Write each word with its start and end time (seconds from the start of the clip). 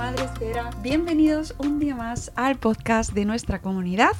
Madre. 0.00 0.30
Bienvenidos 0.82 1.54
un 1.58 1.78
día 1.78 1.94
más 1.94 2.32
al 2.34 2.56
podcast 2.56 3.12
de 3.12 3.26
nuestra 3.26 3.60
comunidad. 3.60 4.12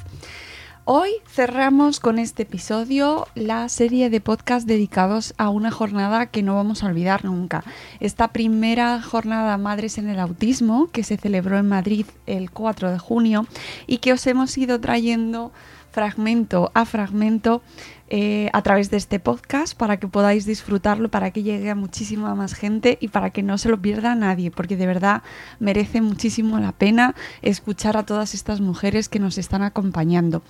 Hoy 0.85 1.09
cerramos 1.27 1.99
con 1.99 2.19
este 2.19 2.43
episodio 2.43 3.27
la 3.33 3.67
serie 3.67 4.11
de 4.11 4.21
podcasts 4.21 4.67
dedicados 4.67 5.33
a 5.39 5.49
una 5.49 5.71
jornada 5.71 6.27
que 6.27 6.43
no 6.43 6.53
vamos 6.53 6.83
a 6.83 6.85
olvidar 6.85 7.25
nunca. 7.25 7.63
Esta 7.99 8.27
primera 8.27 9.01
jornada 9.01 9.57
Madres 9.57 9.97
en 9.97 10.07
el 10.07 10.19
Autismo 10.19 10.87
que 10.91 11.03
se 11.03 11.17
celebró 11.17 11.57
en 11.57 11.67
Madrid 11.67 12.05
el 12.27 12.51
4 12.51 12.91
de 12.91 12.99
junio 12.99 13.47
y 13.87 13.97
que 13.97 14.13
os 14.13 14.27
hemos 14.27 14.55
ido 14.59 14.79
trayendo 14.79 15.51
fragmento 15.91 16.71
a 16.73 16.85
fragmento 16.85 17.61
eh, 18.09 18.49
a 18.51 18.61
través 18.61 18.91
de 18.91 18.97
este 18.97 19.19
podcast 19.19 19.77
para 19.77 19.97
que 19.97 20.07
podáis 20.07 20.45
disfrutarlo, 20.45 21.09
para 21.09 21.31
que 21.31 21.43
llegue 21.43 21.69
a 21.69 21.75
muchísima 21.75 22.35
más 22.35 22.53
gente 22.53 22.97
y 22.99 23.07
para 23.07 23.29
que 23.29 23.43
no 23.43 23.57
se 23.57 23.69
lo 23.69 23.81
pierda 23.81 24.15
nadie, 24.15 24.51
porque 24.51 24.75
de 24.75 24.85
verdad 24.85 25.23
merece 25.59 26.01
muchísimo 26.01 26.59
la 26.59 26.73
pena 26.73 27.15
escuchar 27.41 27.95
a 27.95 28.05
todas 28.05 28.33
estas 28.33 28.59
mujeres 28.59 29.07
que 29.07 29.19
nos 29.19 29.37
están 29.37 29.63
acompañando. 29.63 30.41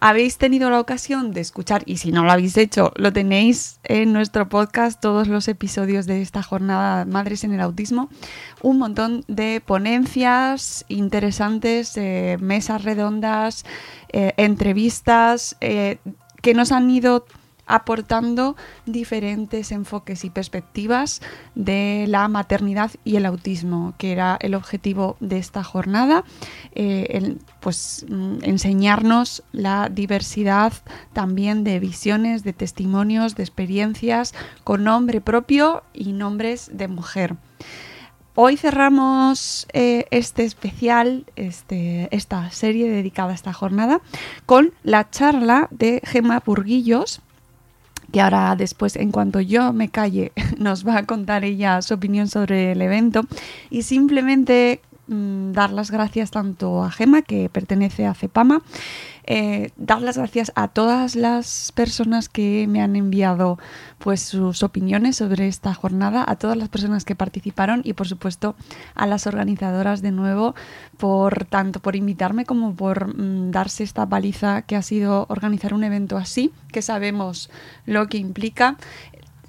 Habéis 0.00 0.38
tenido 0.38 0.70
la 0.70 0.80
ocasión 0.80 1.32
de 1.32 1.40
escuchar, 1.40 1.82
y 1.86 1.96
si 1.96 2.12
no 2.12 2.24
lo 2.24 2.32
habéis 2.32 2.56
hecho, 2.56 2.92
lo 2.96 3.12
tenéis 3.12 3.80
en 3.84 4.12
nuestro 4.12 4.48
podcast, 4.48 5.00
todos 5.00 5.28
los 5.28 5.48
episodios 5.48 6.06
de 6.06 6.22
esta 6.22 6.42
jornada 6.42 7.04
Madres 7.04 7.44
en 7.44 7.52
el 7.52 7.60
Autismo, 7.60 8.08
un 8.62 8.78
montón 8.78 9.24
de 9.28 9.62
ponencias 9.64 10.84
interesantes, 10.88 11.96
eh, 11.96 12.36
mesas 12.40 12.84
redondas, 12.84 13.64
eh, 14.12 14.32
entrevistas, 14.36 15.56
eh, 15.60 15.98
que 16.42 16.54
nos 16.54 16.72
han 16.72 16.90
ido 16.90 17.26
aportando 17.66 18.56
diferentes 18.86 19.72
enfoques 19.72 20.24
y 20.24 20.30
perspectivas 20.30 21.20
de 21.54 22.06
la 22.08 22.28
maternidad 22.28 22.92
y 23.04 23.16
el 23.16 23.26
autismo, 23.26 23.94
que 23.98 24.12
era 24.12 24.38
el 24.40 24.54
objetivo 24.54 25.16
de 25.20 25.38
esta 25.38 25.64
jornada, 25.64 26.24
eh, 26.74 27.36
pues 27.60 28.06
mm, 28.08 28.38
enseñarnos 28.42 29.42
la 29.52 29.88
diversidad 29.88 30.72
también 31.12 31.64
de 31.64 31.80
visiones, 31.80 32.44
de 32.44 32.52
testimonios, 32.52 33.34
de 33.34 33.42
experiencias 33.42 34.34
con 34.64 34.84
nombre 34.84 35.20
propio 35.20 35.82
y 35.92 36.12
nombres 36.12 36.70
de 36.72 36.88
mujer. 36.88 37.36
Hoy 38.38 38.58
cerramos 38.58 39.66
eh, 39.72 40.04
este 40.10 40.44
especial, 40.44 41.24
este, 41.36 42.14
esta 42.14 42.50
serie 42.50 42.86
dedicada 42.86 43.32
a 43.32 43.34
esta 43.34 43.54
jornada, 43.54 44.02
con 44.44 44.74
la 44.82 45.08
charla 45.08 45.68
de 45.70 46.02
Gemma 46.04 46.42
Burguillos, 46.44 47.22
que 48.16 48.22
ahora 48.22 48.56
después, 48.56 48.96
en 48.96 49.12
cuanto 49.12 49.42
yo 49.42 49.74
me 49.74 49.90
calle, 49.90 50.32
nos 50.56 50.88
va 50.88 50.96
a 50.96 51.04
contar 51.04 51.44
ella 51.44 51.82
su 51.82 51.92
opinión 51.92 52.28
sobre 52.28 52.72
el 52.72 52.80
evento. 52.80 53.26
Y 53.68 53.82
simplemente 53.82 54.80
mm, 55.06 55.52
dar 55.52 55.70
las 55.70 55.90
gracias 55.90 56.30
tanto 56.30 56.82
a 56.82 56.90
Gema, 56.90 57.20
que 57.20 57.50
pertenece 57.50 58.06
a 58.06 58.14
CEPAMA, 58.14 58.62
eh, 59.26 59.70
dar 59.76 60.02
las 60.02 60.16
gracias 60.16 60.52
a 60.54 60.68
todas 60.68 61.16
las 61.16 61.72
personas 61.72 62.28
que 62.28 62.66
me 62.68 62.80
han 62.80 62.94
enviado 62.94 63.58
pues 63.98 64.22
sus 64.22 64.62
opiniones 64.62 65.16
sobre 65.16 65.48
esta 65.48 65.74
jornada, 65.74 66.24
a 66.26 66.36
todas 66.36 66.56
las 66.56 66.68
personas 66.68 67.04
que 67.04 67.16
participaron 67.16 67.80
y 67.84 67.94
por 67.94 68.06
supuesto 68.06 68.54
a 68.94 69.06
las 69.06 69.26
organizadoras 69.26 70.00
de 70.00 70.12
nuevo 70.12 70.54
por 70.96 71.44
tanto 71.44 71.80
por 71.80 71.96
invitarme 71.96 72.44
como 72.44 72.76
por 72.76 73.16
mm, 73.18 73.50
darse 73.50 73.82
esta 73.82 74.08
paliza 74.08 74.62
que 74.62 74.76
ha 74.76 74.82
sido 74.82 75.26
organizar 75.28 75.74
un 75.74 75.82
evento 75.82 76.16
así, 76.16 76.52
que 76.70 76.80
sabemos 76.80 77.50
lo 77.84 78.06
que 78.06 78.18
implica 78.18 78.76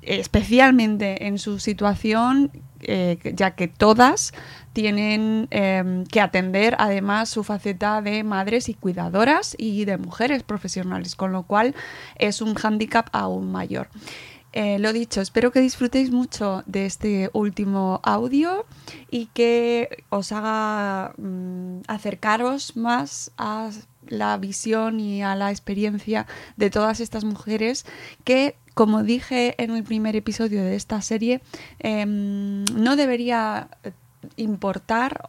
especialmente 0.02 1.28
en 1.28 1.38
su 1.38 1.59
situación, 1.59 2.52
eh, 2.80 3.18
ya 3.36 3.52
que 3.52 3.68
todas 3.68 4.34
tienen 4.78 5.48
eh, 5.50 6.04
que 6.12 6.22
atender 6.22 6.76
además 6.78 7.30
su 7.30 7.44
faceta 7.44 8.00
de 8.04 8.24
madres 8.24 8.70
y 8.70 8.76
cuidadoras 8.76 9.56
y 9.58 9.86
de 9.86 9.98
mujeres 9.98 10.44
profesionales, 10.44 11.16
con 11.16 11.32
lo 11.32 11.42
cual 11.42 11.74
es 12.18 12.44
un 12.44 12.54
hándicap 12.54 13.10
aún 13.12 13.52
mayor. 13.52 13.90
Eh, 14.54 14.78
lo 14.78 14.94
dicho, 14.94 15.20
espero 15.20 15.52
que 15.52 15.62
disfrutéis 15.62 16.12
mucho 16.12 16.62
de 16.68 16.86
este 16.86 17.32
último 17.34 18.02
audio 18.04 18.68
y 19.10 19.26
que 19.34 20.04
os 20.10 20.32
haga 20.32 21.16
mm, 21.18 21.80
acercaros 21.88 22.78
más 22.78 23.32
a 23.36 23.72
la 24.08 24.38
visión 24.38 25.00
y 25.00 25.24
a 25.24 25.36
la 25.36 25.50
experiencia 25.50 26.28
de 26.56 26.70
todas 26.70 27.00
estas 27.00 27.24
mujeres 27.24 27.84
que 28.24 28.56
como 28.76 29.02
dije 29.02 29.56
en 29.58 29.72
el 29.72 29.84
primer 29.84 30.16
episodio 30.16 30.64
de 30.64 30.76
esta 30.76 31.02
serie, 31.02 31.41
em, 31.80 32.64
no 32.76 32.96
debería 32.96 33.70
importar 34.35 35.28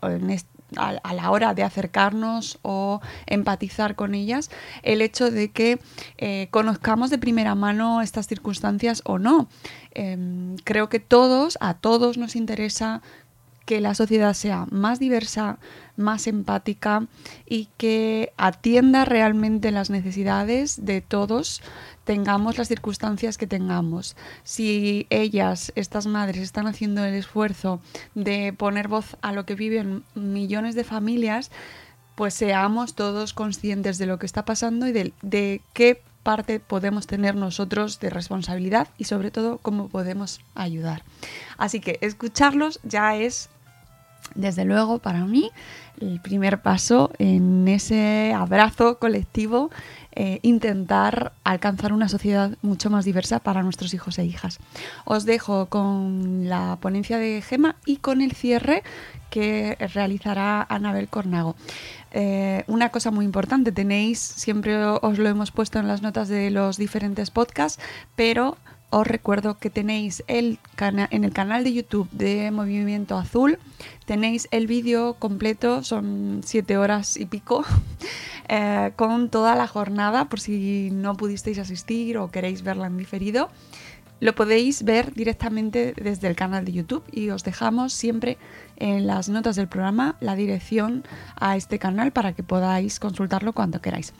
a, 0.76 1.14
la 1.14 1.30
hora 1.30 1.54
de 1.54 1.62
acercarnos 1.62 2.58
o 2.62 3.00
empatizar 3.26 3.94
con 3.94 4.14
ellas 4.14 4.50
el 4.82 5.00
hecho 5.00 5.30
de 5.30 5.50
que 5.50 5.78
eh, 6.18 6.48
conozcamos 6.50 7.10
de 7.10 7.18
primera 7.18 7.54
mano 7.54 8.02
estas 8.02 8.26
circunstancias 8.26 9.02
o 9.04 9.18
no. 9.18 9.48
Em, 9.92 10.56
creo 10.64 10.88
que 10.88 11.00
todos, 11.00 11.56
a 11.60 11.74
todos 11.74 12.18
nos 12.18 12.36
interesa 12.36 13.02
que 13.68 13.80
la 13.82 13.94
sociedad 13.94 14.32
sea 14.32 14.66
más 14.70 14.98
diversa, 14.98 15.58
más 15.96 16.26
empática 16.26 17.06
y 17.44 17.68
que 17.76 18.32
atienda 18.38 19.04
realmente 19.04 19.72
las 19.72 19.90
necesidades 19.90 20.86
de 20.86 21.02
todos, 21.02 21.60
tengamos 22.08 22.56
las 22.56 22.68
circunstancias 22.68 23.36
que 23.36 23.46
tengamos. 23.46 24.16
Si 24.42 25.06
ellas, 25.10 25.72
estas 25.74 26.06
madres, 26.06 26.40
están 26.40 26.66
haciendo 26.66 27.04
el 27.04 27.12
esfuerzo 27.12 27.82
de 28.14 28.54
poner 28.54 28.88
voz 28.88 29.18
a 29.20 29.32
lo 29.32 29.44
que 29.44 29.54
viven 29.54 30.04
millones 30.14 30.74
de 30.74 30.84
familias, 30.84 31.50
pues 32.14 32.32
seamos 32.32 32.94
todos 32.94 33.34
conscientes 33.34 33.98
de 33.98 34.06
lo 34.06 34.18
que 34.18 34.24
está 34.24 34.46
pasando 34.46 34.88
y 34.88 34.92
de, 34.92 35.60
qué 35.74 36.00
parte 36.22 36.60
podemos 36.60 37.06
tener 37.06 37.34
nosotros 37.34 38.00
de 38.00 38.08
responsabilidad 38.08 38.88
y 38.96 39.04
sobre 39.04 39.30
todo 39.30 39.58
cómo 39.58 39.88
podemos 39.88 40.40
ayudar. 40.54 41.02
Así 41.58 41.78
que 41.78 41.98
escucharlos 42.00 42.80
ya 42.84 43.16
es, 43.16 43.50
desde 44.34 44.64
luego, 44.64 44.98
para 44.98 45.26
mí 45.26 45.50
el 46.00 46.22
primer 46.22 46.62
paso 46.62 47.10
en 47.18 47.68
ese 47.68 48.32
abrazo 48.34 48.98
colectivo, 48.98 49.70
eh, 50.12 50.40
intentar 50.42 51.32
alcanzar 51.44 51.92
una 51.92 52.08
sociedad 52.08 52.56
mucho 52.62 52.90
más 52.90 53.04
diversa 53.04 53.38
para 53.38 53.62
nuestros 53.62 53.94
hijos 53.94 54.18
e 54.18 54.24
hijas. 54.24 54.58
Os 55.04 55.24
dejo 55.24 55.66
con 55.66 56.48
la 56.48 56.78
ponencia 56.80 57.18
de 57.18 57.42
Gema 57.42 57.76
y 57.84 57.98
con 57.98 58.20
el 58.20 58.32
cierre 58.32 58.82
que 59.30 59.76
realizará 59.94 60.66
Anabel 60.68 61.08
Cornago. 61.08 61.54
Eh, 62.10 62.64
una 62.66 62.88
cosa 62.88 63.10
muy 63.10 63.24
importante, 63.24 63.72
tenéis, 63.72 64.18
siempre 64.18 64.82
os 64.84 65.18
lo 65.18 65.28
hemos 65.28 65.50
puesto 65.50 65.78
en 65.78 65.88
las 65.88 66.02
notas 66.02 66.28
de 66.28 66.50
los 66.50 66.78
diferentes 66.78 67.30
podcasts, 67.30 67.82
pero 68.16 68.56
os 68.90 69.06
recuerdo 69.06 69.58
que 69.58 69.70
tenéis 69.70 70.24
el 70.28 70.58
en 71.10 71.24
el 71.24 71.32
canal 71.32 71.64
de 71.64 71.72
YouTube 71.72 72.08
de 72.10 72.50
Movimiento 72.50 73.18
Azul, 73.18 73.58
tenéis 74.06 74.48
el 74.50 74.66
vídeo 74.66 75.14
completo, 75.14 75.82
son 75.82 76.40
siete 76.44 76.76
horas 76.78 77.16
y 77.16 77.26
pico, 77.26 77.64
eh, 78.48 78.92
con 78.96 79.28
toda 79.28 79.54
la 79.56 79.66
jornada, 79.66 80.28
por 80.28 80.40
si 80.40 80.90
no 80.92 81.16
pudisteis 81.16 81.58
asistir 81.58 82.16
o 82.16 82.30
queréis 82.30 82.62
verla 82.62 82.86
en 82.86 82.96
diferido. 82.96 83.50
Lo 84.20 84.34
podéis 84.34 84.82
ver 84.82 85.14
directamente 85.14 85.94
desde 85.96 86.26
el 86.26 86.34
canal 86.34 86.64
de 86.64 86.72
YouTube 86.72 87.04
y 87.12 87.30
os 87.30 87.44
dejamos 87.44 87.92
siempre 87.92 88.36
en 88.76 89.06
las 89.06 89.28
notas 89.28 89.54
del 89.54 89.68
programa 89.68 90.16
la 90.20 90.34
dirección 90.34 91.04
a 91.36 91.56
este 91.56 91.78
canal 91.78 92.10
para 92.10 92.32
que 92.32 92.42
podáis 92.42 92.98
consultarlo 92.98 93.52
cuando 93.52 93.80
queráis. 93.80 94.12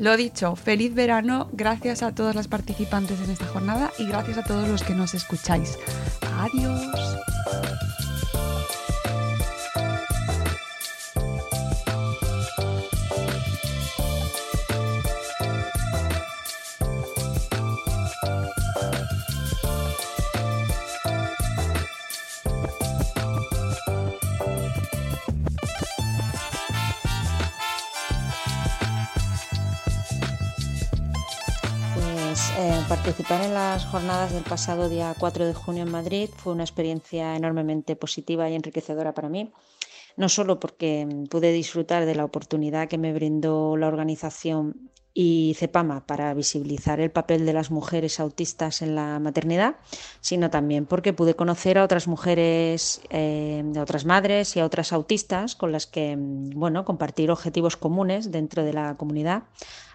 Lo 0.00 0.16
dicho, 0.16 0.56
feliz 0.56 0.94
verano, 0.94 1.50
gracias 1.52 2.02
a 2.02 2.14
todas 2.14 2.34
las 2.34 2.48
participantes 2.48 3.20
en 3.20 3.28
esta 3.28 3.44
jornada 3.44 3.92
y 3.98 4.06
gracias 4.06 4.38
a 4.38 4.42
todos 4.42 4.66
los 4.66 4.82
que 4.82 4.94
nos 4.94 5.12
escucháis. 5.12 5.78
Adiós. 6.38 6.80
Participar 32.90 33.40
en 33.42 33.54
las 33.54 33.86
jornadas 33.86 34.32
del 34.32 34.42
pasado 34.42 34.88
día 34.88 35.14
4 35.16 35.46
de 35.46 35.54
junio 35.54 35.84
en 35.84 35.92
Madrid 35.92 36.28
fue 36.36 36.52
una 36.52 36.64
experiencia 36.64 37.36
enormemente 37.36 37.94
positiva 37.94 38.50
y 38.50 38.56
enriquecedora 38.56 39.14
para 39.14 39.28
mí. 39.28 39.52
No 40.16 40.28
solo 40.28 40.58
porque 40.58 41.06
pude 41.30 41.52
disfrutar 41.52 42.04
de 42.04 42.16
la 42.16 42.24
oportunidad 42.24 42.88
que 42.88 42.98
me 42.98 43.12
brindó 43.12 43.76
la 43.76 43.86
organización 43.86 44.90
y 45.14 45.54
CEPAMA 45.56 46.06
para 46.06 46.34
visibilizar 46.34 46.98
el 46.98 47.12
papel 47.12 47.46
de 47.46 47.52
las 47.52 47.70
mujeres 47.70 48.18
autistas 48.18 48.82
en 48.82 48.96
la 48.96 49.20
maternidad, 49.20 49.76
sino 50.20 50.50
también 50.50 50.86
porque 50.86 51.12
pude 51.12 51.34
conocer 51.34 51.78
a 51.78 51.84
otras 51.84 52.08
mujeres, 52.08 53.02
eh, 53.10 53.62
a 53.76 53.82
otras 53.82 54.04
madres 54.04 54.56
y 54.56 54.60
a 54.60 54.64
otras 54.64 54.92
autistas 54.92 55.54
con 55.54 55.70
las 55.70 55.86
que 55.86 56.16
bueno, 56.18 56.84
compartir 56.84 57.30
objetivos 57.30 57.76
comunes 57.76 58.32
dentro 58.32 58.64
de 58.64 58.72
la 58.72 58.96
comunidad 58.96 59.44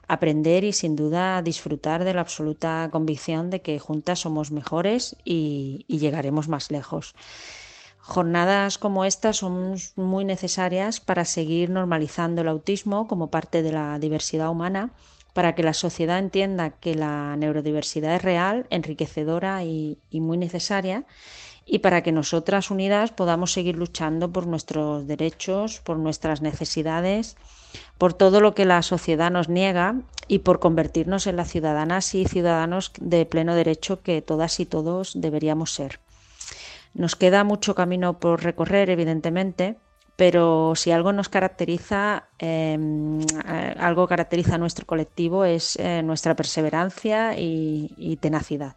aprender 0.07 0.63
y 0.63 0.73
sin 0.73 0.95
duda 0.95 1.41
disfrutar 1.41 2.03
de 2.03 2.13
la 2.13 2.21
absoluta 2.21 2.89
convicción 2.91 3.49
de 3.49 3.61
que 3.61 3.79
juntas 3.79 4.19
somos 4.19 4.51
mejores 4.51 5.15
y, 5.23 5.85
llegaremos 5.87 6.47
más 6.47 6.71
lejos. 6.71 7.15
Jornadas 7.99 8.77
como 8.77 9.05
estas 9.05 9.37
son 9.37 9.75
muy 9.95 10.25
necesarias 10.25 10.99
para 10.99 11.25
seguir 11.25 11.69
normalizando 11.69 12.41
el 12.41 12.47
autismo 12.47 13.07
como 13.07 13.31
parte 13.31 13.63
de 13.63 13.71
la 13.71 13.97
diversidad 13.97 14.49
humana, 14.49 14.91
para 15.33 15.55
que 15.55 15.63
la 15.63 15.73
sociedad 15.73 16.19
entienda 16.19 16.69
que 16.69 16.95
la 16.95 17.35
neurodiversidad 17.35 18.15
es 18.15 18.21
real, 18.21 18.67
enriquecedora 18.69 19.63
y, 19.63 19.97
y 20.09 20.21
muy 20.21 20.37
necesaria, 20.37 21.05
y 21.65 21.79
para 21.79 22.03
que 22.03 22.11
nosotras 22.11 22.71
unidas 22.71 23.11
podamos 23.11 23.51
seguir 23.51 23.75
luchando 23.75 24.31
por 24.31 24.47
nuestros 24.47 25.07
derechos, 25.07 25.79
por 25.79 25.97
nuestras 25.97 26.41
necesidades 26.41 27.37
por 27.97 28.13
todo 28.13 28.41
lo 28.41 28.55
que 28.55 28.65
la 28.65 28.81
sociedad 28.81 29.31
nos 29.31 29.49
niega 29.49 29.95
y 30.27 30.39
por 30.39 30.59
convertirnos 30.59 31.27
en 31.27 31.35
las 31.35 31.49
ciudadanas 31.49 32.13
y 32.15 32.25
ciudadanos 32.25 32.91
de 32.99 33.25
pleno 33.25 33.55
derecho 33.55 34.01
que 34.01 34.21
todas 34.21 34.59
y 34.59 34.65
todos 34.65 35.13
deberíamos 35.15 35.73
ser. 35.73 35.99
Nos 36.93 37.15
queda 37.15 37.43
mucho 37.43 37.75
camino 37.75 38.19
por 38.19 38.43
recorrer, 38.43 38.89
evidentemente, 38.89 39.77
pero 40.15 40.73
si 40.75 40.91
algo 40.91 41.11
nos 41.11 41.29
caracteriza, 41.29 42.25
em, 42.39 43.19
algo 43.77 44.07
caracteriza 44.07 44.55
a 44.55 44.57
nuestro 44.57 44.85
colectivo 44.85 45.45
es 45.45 45.75
eh, 45.77 46.01
nuestra 46.03 46.35
perseverancia 46.35 47.37
y, 47.37 47.93
y, 47.97 48.15
tenacidad. 48.17 48.75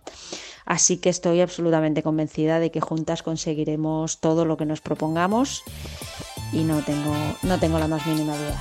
Así 0.64 0.98
que 0.98 1.08
estoy 1.08 1.40
absolutamente 1.40 2.02
convencida 2.02 2.58
de 2.58 2.70
que 2.70 2.80
juntas 2.80 3.22
conseguiremos 3.22 4.20
todo 4.20 4.44
lo 4.44 4.56
que 4.56 4.66
nos 4.66 4.80
propongamos 4.80 5.62
y 6.52 6.64
no 6.64 6.82
tengo, 6.82 7.14
no 7.42 7.58
tengo 7.58 7.78
la 7.78 7.88
más 7.88 8.06
mínima 8.06 8.36
duda. 8.36 8.58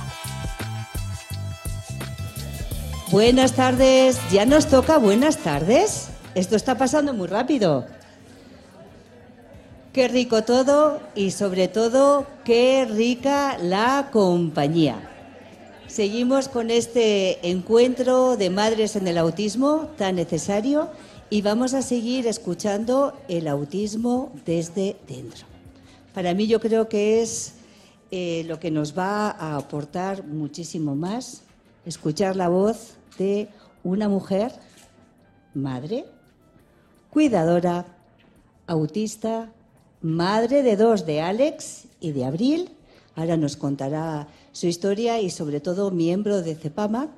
Buenas 3.10 3.54
tardes, 3.54 4.20
ya 4.30 4.44
nos 4.44 4.66
toca 4.68 4.98
buenas 4.98 5.38
tardes. 5.38 6.10
Esto 6.34 6.56
está 6.56 6.76
pasando 6.76 7.14
muy 7.14 7.26
rápido. 7.26 7.86
Qué 9.98 10.06
rico 10.06 10.44
todo 10.44 11.00
y 11.16 11.32
sobre 11.32 11.66
todo 11.66 12.24
qué 12.44 12.86
rica 12.88 13.58
la 13.60 14.10
compañía. 14.12 14.96
Seguimos 15.88 16.48
con 16.48 16.70
este 16.70 17.50
encuentro 17.50 18.36
de 18.36 18.48
madres 18.48 18.94
en 18.94 19.08
el 19.08 19.18
autismo 19.18 19.90
tan 19.98 20.14
necesario 20.14 20.88
y 21.30 21.42
vamos 21.42 21.74
a 21.74 21.82
seguir 21.82 22.28
escuchando 22.28 23.12
el 23.26 23.48
autismo 23.48 24.30
desde 24.46 24.94
dentro. 25.08 25.46
Para 26.14 26.32
mí 26.32 26.46
yo 26.46 26.60
creo 26.60 26.88
que 26.88 27.20
es 27.20 27.54
eh, 28.12 28.44
lo 28.46 28.60
que 28.60 28.70
nos 28.70 28.96
va 28.96 29.30
a 29.30 29.56
aportar 29.56 30.24
muchísimo 30.24 30.94
más, 30.94 31.42
escuchar 31.84 32.36
la 32.36 32.48
voz 32.48 32.92
de 33.18 33.48
una 33.82 34.08
mujer, 34.08 34.52
madre, 35.54 36.04
cuidadora, 37.10 37.84
autista, 38.68 39.50
madre 40.00 40.62
de 40.62 40.76
dos, 40.76 41.06
de 41.06 41.20
Alex 41.20 41.84
y 42.00 42.12
de 42.12 42.24
Abril. 42.24 42.70
Ahora 43.14 43.36
nos 43.36 43.56
contará 43.56 44.28
su 44.52 44.66
historia 44.66 45.20
y 45.20 45.30
sobre 45.30 45.60
todo 45.60 45.90
miembro 45.90 46.42
de 46.42 46.54
CEPAMA, 46.54 47.10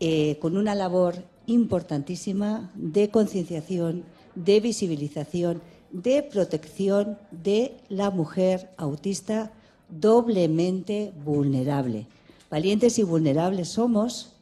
eh, 0.00 0.38
con 0.40 0.56
una 0.56 0.74
labor 0.74 1.24
importantísima 1.46 2.70
de 2.74 3.10
concienciación, 3.10 4.04
de 4.34 4.60
visibilización, 4.60 5.62
de 5.92 6.22
protección 6.22 7.18
de 7.30 7.76
la 7.88 8.10
mujer 8.10 8.70
autista 8.76 9.52
doblemente 9.88 11.12
vulnerable. 11.24 12.06
Valientes 12.50 12.98
y 12.98 13.02
vulnerables 13.02 13.68
somos 13.68 14.32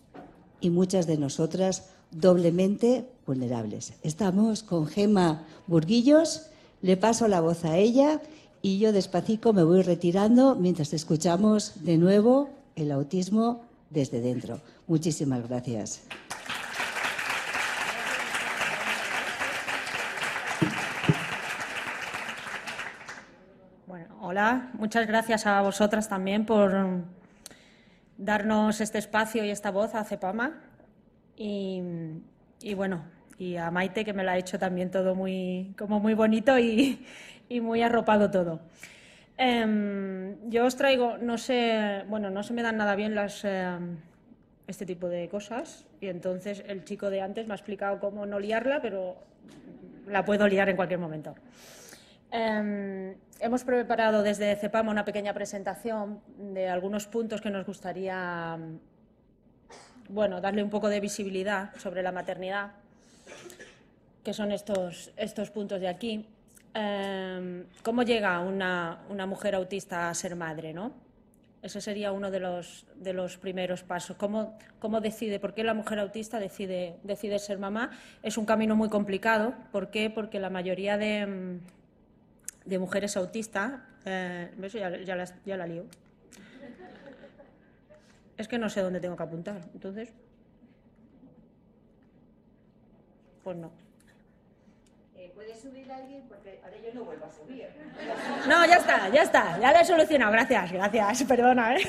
y 0.61 0.71
muchas 0.71 1.07
de 1.07 1.19
nosotras 1.19 1.91
doblemente 2.11 3.07
vulnerables. 3.27 3.95
Estamos 4.03 4.63
con 4.63 4.87
Gema 4.87 5.47
Burguillos, 5.67 6.47
le 6.83 6.97
paso 6.97 7.29
la 7.29 7.41
voz 7.41 7.65
a 7.65 7.77
ella 7.77 8.21
y 8.61 8.79
yo 8.79 8.93
despacito 8.93 9.53
me 9.53 9.65
voy 9.65 9.83
retirando 9.83 10.55
mientras 10.57 10.93
escuchamos 10.93 11.85
de 11.85 11.97
nuevo 11.97 12.51
el 12.77 12.93
autismo 12.93 13.63
desde 13.91 14.21
dentro. 14.21 14.61
Muchísimas 14.87 15.49
gracias. 15.49 16.03
Hola, 24.21 24.71
muchas 24.75 25.07
gracias 25.07 25.47
a 25.47 25.61
vosotras 25.61 26.09
también 26.09 26.47
por 26.47 27.03
darnos 28.17 28.81
este 28.81 28.99
espacio 28.99 29.45
y 29.45 29.51
esta 29.51 29.71
voz 29.71 29.95
a 29.95 30.05
Cepama. 30.05 30.61
Y, 31.37 31.83
bueno, 32.75 33.03
y 33.39 33.57
a 33.57 33.71
Maite 33.71 34.05
que 34.05 34.13
me 34.13 34.25
lo 34.25 34.31
ha 34.31 34.39
hecho 34.39 34.59
también 34.59 34.91
todo 34.91 35.15
muy, 35.15 35.75
como 35.79 36.01
muy 36.01 36.15
bonito 36.15 36.59
y, 36.59 37.05
muy 37.61 37.83
arropado 37.83 38.31
todo. 38.31 38.61
Em, 39.37 40.49
yo 40.49 40.65
os 40.65 40.77
traigo, 40.77 41.19
no 41.19 41.37
sé, 41.37 42.05
bueno, 42.09 42.31
no 42.31 42.43
se 42.43 42.55
me 42.55 42.63
dan 42.63 42.77
nada 42.77 42.95
bien 42.97 43.15
em, 43.17 43.99
este 44.67 44.87
tipo 44.87 45.09
de 45.09 45.29
cosas 45.29 45.87
y 46.01 46.09
entonces 46.09 46.65
el 46.67 46.85
chico 46.85 47.11
de 47.11 47.21
antes 47.21 47.47
me 47.47 47.53
ha 47.53 47.57
explicado 47.57 48.01
cómo 48.01 48.25
no 48.25 48.39
liarla, 48.39 48.81
pero 48.81 49.17
la 50.07 50.25
puedo 50.25 50.49
liar 50.49 50.69
en 50.69 50.77
cualquier 50.77 51.01
momento. 51.01 51.35
Em, 52.31 53.15
hemos 53.41 53.65
preparado 53.65 54.23
desde 54.23 54.57
CEPAM 54.57 54.89
una 54.89 55.05
pequeña 55.05 55.35
presentación 55.35 56.21
de 56.39 56.69
algunos 56.69 57.07
puntos 57.07 57.43
que 57.43 57.51
nos 57.51 57.67
gustaría 57.67 58.59
bueno, 60.09 60.41
darle 60.41 60.63
un 60.63 60.71
poco 60.71 60.89
de 60.89 61.01
visibilidad 61.01 61.75
sobre 61.77 62.03
la 62.03 62.13
maternidad, 62.13 62.73
que 64.23 64.33
son 64.33 64.53
estos, 64.53 65.13
estos 65.17 65.51
puntos 65.51 65.81
de 65.81 65.89
aquí. 65.89 66.27
Em, 66.75 67.65
¿Cómo 67.83 68.03
llega 68.03 68.41
una, 68.41 69.01
una, 69.11 69.27
mujer 69.27 69.55
autista 69.55 70.09
a 70.09 70.15
ser 70.15 70.37
madre? 70.37 70.73
¿no? 70.73 70.93
Ese 71.61 71.81
sería 71.81 72.13
uno 72.13 72.31
de 72.31 72.41
los, 72.41 72.87
de 72.97 73.13
los 73.13 73.37
primeros 73.37 73.83
pasos. 73.83 74.17
¿Cómo, 74.17 74.57
¿Cómo, 74.79 75.01
decide? 75.01 75.39
¿Por 75.39 75.55
qué 75.55 75.65
la 75.65 75.75
mujer 75.75 75.99
autista 75.99 76.39
decide, 76.39 76.97
decide 77.03 77.39
ser 77.39 77.59
mamá? 77.59 77.91
Es 78.23 78.39
un 78.39 78.47
camino 78.47 78.75
muy 78.75 78.89
complicado. 78.89 79.55
¿Por 79.71 79.91
qué? 79.91 80.09
Porque 80.09 80.41
la 80.41 80.51
mayoría 80.51 80.97
de, 80.97 81.61
de 82.65 82.79
mujeres 82.79 83.17
autistas. 83.17 83.81
Eh, 84.05 84.51
ya, 84.73 84.97
ya, 85.03 85.17
la, 85.17 85.25
ya 85.45 85.57
la 85.57 85.67
lío. 85.67 85.85
Es 88.37 88.49
que 88.49 88.59
no 88.59 88.69
sé 88.71 88.81
dónde 88.81 88.99
tengo 88.99 89.17
que 89.17 89.23
apuntar. 89.23 89.61
Entonces. 89.75 90.13
Pues 93.45 93.57
no. 93.57 93.71
¿Puedes 95.35 95.61
subir 95.61 95.91
alguien? 95.91 96.23
Porque 96.29 96.61
ahora 96.63 96.77
yo 96.85 96.95
no 96.95 97.05
vuelvo 97.05 97.27
a 97.27 97.33
subir. 97.33 97.67
No, 98.49 98.67
ya 98.67 98.77
está, 98.77 99.09
ya 99.09 99.23
está. 99.23 99.59
Ya 99.61 99.73
lo 99.73 99.79
he 99.79 99.85
solucionado. 99.85 100.33
Gracias, 100.33 100.73
gracias. 100.73 101.25
Perdona, 101.25 101.77
¿eh? 101.77 101.81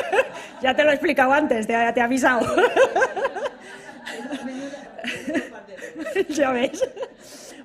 ya 0.62 0.74
te 0.74 0.84
lo 0.84 0.90
he 0.90 0.94
explicado 0.94 1.32
antes, 1.32 1.66
te, 1.66 1.92
te 1.92 2.00
he 2.00 2.02
avisado. 2.02 2.56
ya 6.28 6.52
ves. 6.52 6.88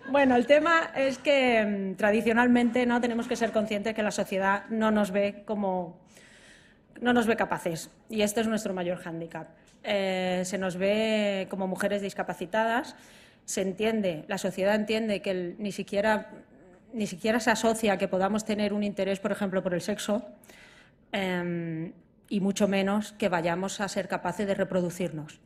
Bueno, 0.10 0.36
el 0.36 0.46
tema 0.46 0.92
es 0.96 1.18
que 1.18 1.64
mm, 1.64 1.96
tradicionalmente 1.96 2.86
no 2.86 3.02
tenemos 3.02 3.28
que 3.28 3.36
ser 3.36 3.52
conscientes 3.52 3.96
que 3.96 4.04
la 4.04 4.12
sociedad 4.12 4.66
no 4.70 4.92
nos 4.92 5.12
ve 5.12 5.44
como 5.46 6.02
no 7.02 7.14
nos 7.14 7.28
ve 7.28 7.36
capaces 7.36 7.90
y 8.10 8.22
este 8.22 8.42
es 8.42 8.48
nuestro 8.48 8.74
mayor 8.74 9.00
hándicap. 9.00 9.48
Eh, 9.84 10.44
se 10.46 10.58
nos 10.58 10.78
ve 10.78 11.48
como 11.50 11.68
mujeres 11.68 12.02
discapacitadas, 12.02 12.96
se 13.46 13.62
entiende, 13.62 14.26
la 14.28 14.38
sociedad 14.38 14.76
entiende 14.76 15.22
que 15.22 15.56
ni 15.58 15.72
siquiera 15.72 16.32
ni 16.94 17.08
siquiera 17.08 17.40
se 17.40 17.52
asocia 17.52 17.98
que 17.98 18.08
podamos 18.08 18.46
tener 18.46 18.72
un 18.72 18.84
interés, 18.84 19.20
por 19.20 19.32
ejemplo, 19.32 19.64
por 19.64 19.74
el 19.74 19.82
sexo, 19.82 20.24
eh, 21.12 21.92
y 22.30 22.40
mucho 22.40 22.68
menos 22.68 23.14
que 23.14 23.30
vayamos 23.30 23.82
a 23.82 23.88
ser 23.88 24.08
capaces 24.08 24.48
de 24.48 24.54
reproducirnos. 24.54 25.40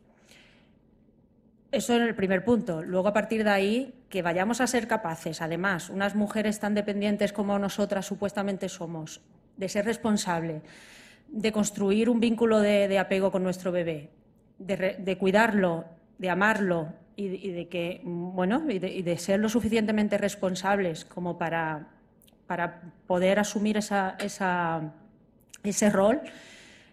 Eso 1.70 1.94
es 1.94 2.00
el 2.00 2.14
primer 2.14 2.44
punto. 2.44 2.82
Luego, 2.82 3.08
a 3.08 3.12
partir 3.12 3.44
de 3.44 3.50
ahí, 3.50 3.94
que 4.08 4.22
vayamos 4.22 4.60
a 4.60 4.66
ser 4.66 4.88
capaces, 4.88 5.42
además, 5.42 5.90
unas 5.90 6.14
mujeres 6.14 6.60
tan 6.60 6.74
dependientes 6.74 7.32
como 7.32 7.58
nosotras 7.58 8.06
supuestamente 8.06 8.68
somos, 8.70 9.20
de 9.56 9.68
ser 9.68 9.84
responsable, 9.84 10.62
de 11.28 11.52
construir 11.52 12.08
un 12.08 12.20
vínculo 12.20 12.60
de, 12.60 12.98
apego 12.98 13.30
con 13.30 13.42
nuestro 13.42 13.70
bebé, 13.70 14.08
de, 14.58 15.18
cuidarlo, 15.18 15.84
de 16.16 16.30
amarlo 16.30 16.94
y, 17.20 17.50
de 17.50 17.68
que, 17.68 18.00
bueno, 18.04 18.62
y 18.68 18.78
de, 18.78 19.18
ser 19.18 19.40
lo 19.40 19.48
suficientemente 19.48 20.18
responsables 20.18 21.04
como 21.04 21.36
para, 21.36 21.88
para 22.46 22.80
poder 23.08 23.40
asumir 23.40 23.76
esa, 23.76 24.16
ese 24.20 25.90
rol, 25.90 26.20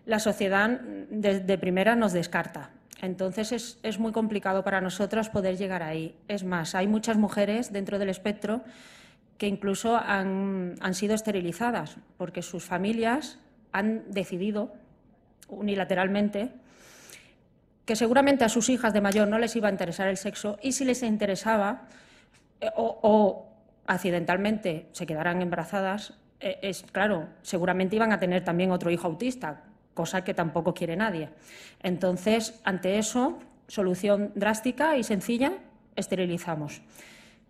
la 0.08 0.18
sociedad 0.20 0.70
de 0.70 1.58
primera 1.60 1.96
nos 1.96 2.12
descarta. 2.12 2.72
Entonces 3.02 3.78
es, 3.84 4.00
muy 4.00 4.12
complicado 4.12 4.64
para 4.64 4.82
nosotros 4.82 5.30
poder 5.30 5.58
llegar 5.58 5.84
ahí. 5.84 6.16
Es 6.28 6.44
más, 6.44 6.74
hay 6.76 6.88
muchas 6.88 7.18
mujeres 7.18 7.72
dentro 7.72 8.00
del 8.00 8.10
espectro 8.10 8.64
que 9.38 9.48
incluso 9.48 9.96
han, 9.98 10.76
sido 10.94 11.14
esterilizadas 11.14 11.98
porque 12.18 12.42
sus 12.42 12.64
familias 12.64 13.38
han 13.74 14.10
decidido 14.10 14.74
unilateralmente 15.50 16.50
que 17.86 17.96
seguramente 17.96 18.44
a 18.44 18.50
sus 18.50 18.70
hijas 18.70 18.94
de 18.94 19.02
mayor 19.02 19.28
no 19.28 19.38
les 19.38 19.56
iba 19.56 19.68
a 19.68 19.72
interesar 19.72 20.08
el 20.08 20.18
sexo 20.18 20.58
y 20.62 20.72
si 20.72 20.86
les 20.86 21.04
interesaba 21.04 21.84
eh, 22.60 22.70
o, 22.76 23.48
accidentalmente 23.88 24.88
se 24.92 25.06
quedaran 25.06 25.42
embarazadas, 25.42 26.14
eh, 26.40 26.58
es 26.64 26.84
claro, 26.92 27.28
seguramente 27.44 27.96
iban 27.96 28.12
a 28.12 28.20
tener 28.20 28.44
también 28.44 28.72
otro 28.72 28.90
hijo 28.90 29.08
autista, 29.08 29.62
cosa 29.94 30.24
que 30.24 30.34
tampoco 30.34 30.74
quiere 30.74 30.96
nadie. 30.96 31.30
Entonces, 31.84 32.60
ante 32.64 32.98
eso, 32.98 33.38
solución 33.68 34.32
drástica 34.36 34.98
y 34.98 35.04
sencilla, 35.04 35.54
esterilizamos. 35.96 36.82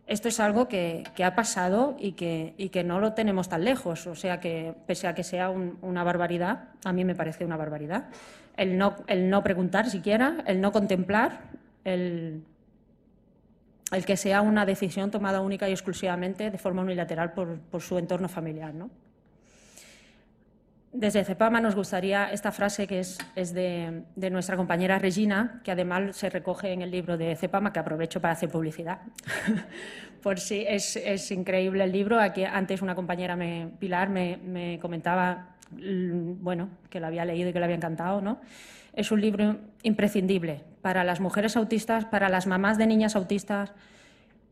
Esto 0.08 0.28
es 0.28 0.40
algo 0.40 0.68
que, 0.68 1.04
ha 1.24 1.36
pasado 1.36 1.96
y 2.00 2.12
que, 2.12 2.54
que, 2.72 2.84
no 2.84 3.00
lo 3.00 3.14
tenemos 3.14 3.50
tan 3.50 3.64
lejos. 3.64 4.06
O 4.06 4.16
sea 4.16 4.40
que, 4.40 4.76
pese 4.86 5.08
a 5.08 5.16
que 5.16 5.24
sea 5.24 5.50
una 5.50 6.04
barbaridad, 6.04 6.70
a 6.84 6.94
mí 6.94 7.04
me 7.04 7.16
parece 7.16 7.44
una 7.44 7.58
barbaridad. 7.58 8.10
El 8.56 8.78
no, 8.78 8.96
el 9.08 9.30
no 9.30 9.44
preguntar 9.44 9.90
siquiera, 9.90 10.44
el 10.46 10.62
no 10.62 10.72
contemplar, 10.72 11.40
el, 11.84 12.44
el, 13.92 14.06
que 14.06 14.16
sea 14.16 14.42
una 14.42 14.66
decisión 14.66 15.10
tomada 15.10 15.42
única 15.42 15.68
y 15.68 15.72
exclusivamente 15.72 16.52
de 16.52 16.58
forma 16.60 16.84
unilateral 16.84 17.34
por, 17.34 17.58
por 17.60 17.82
su 17.82 17.98
entorno 17.98 18.30
familiar. 18.30 18.76
¿no? 18.76 18.92
Desde 20.98 21.26
CEPAMA 21.26 21.60
nos 21.60 21.76
gustaría 21.76 22.32
esta 22.32 22.54
frase 22.54 22.88
que 22.88 23.02
es, 23.02 23.18
de, 23.54 24.06
nuestra 24.32 24.56
compañera 24.56 24.98
Regina, 24.98 25.60
que 25.62 25.72
además 25.72 26.16
se 26.16 26.30
recoge 26.30 26.72
en 26.72 26.82
el 26.82 26.90
libro 26.90 27.18
de 27.18 27.36
CEPAMA, 27.36 27.74
que 27.74 27.80
aprovecho 27.80 28.22
para 28.22 28.32
hacer 28.32 28.48
publicidad. 28.48 29.00
Por 30.24 30.40
si 30.40 30.66
es, 30.66 31.32
increíble 31.32 31.84
el 31.84 31.92
libro. 31.92 32.18
Aquí 32.18 32.46
antes 32.46 32.82
una 32.82 32.96
compañera, 32.96 33.36
me, 33.36 33.72
Pilar, 33.78 34.08
me, 34.08 34.80
comentaba 34.82 35.58
mm, 35.72 36.42
bueno, 36.42 36.70
que 36.90 37.02
lo 37.02 37.08
había 37.08 37.26
leído 37.26 37.50
y 37.50 37.54
que 37.54 37.60
le 37.60 37.66
había 37.66 37.76
encantado. 37.76 38.22
¿no? 38.22 38.40
Es 38.94 39.12
un 39.12 39.20
libro 39.20 39.58
imprescindible 39.84 40.64
para 40.82 41.04
las 41.04 41.20
mujeres 41.20 41.58
autistas, 41.58 42.06
para 42.06 42.30
las 42.30 42.48
mamás 42.48 42.78
de 42.78 42.88
niñas 42.88 43.18
autistas 43.18 43.74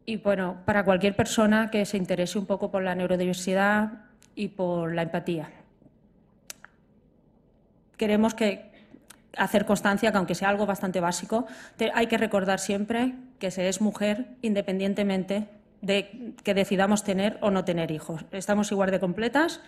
y 0.06 0.18
bueno, 0.18 0.58
para 0.66 0.84
cualquier 0.84 1.16
persona 1.16 1.72
que 1.72 1.86
se 1.86 1.96
interese 1.96 2.38
un 2.38 2.48
poco 2.48 2.70
por 2.70 2.84
la 2.84 2.96
neurodiversidad 2.96 4.02
y 4.36 4.50
por 4.50 4.94
la 4.94 5.04
empatía 5.04 5.50
queremos 7.98 8.34
que 8.34 8.72
hacer 9.38 9.66
constancia 9.66 10.12
que 10.12 10.18
aunque 10.18 10.36
sea 10.36 10.50
algo 10.50 10.66
bastante 10.66 11.00
básico, 11.00 11.48
hay 11.94 12.08
que 12.08 12.18
recordar 12.18 12.60
siempre 12.60 13.16
que 13.40 13.52
se 13.52 13.68
es 13.68 13.82
mujer 13.82 14.28
independientemente 14.42 15.48
de 15.82 16.34
que 16.44 16.54
decidamos 16.54 17.04
tener 17.04 17.38
o 17.42 17.52
no 17.52 17.66
tener 17.66 17.92
hijos. 17.92 18.26
Estamos 18.32 18.72
igual 18.72 18.92
de 18.92 19.00
completas 19.00 19.60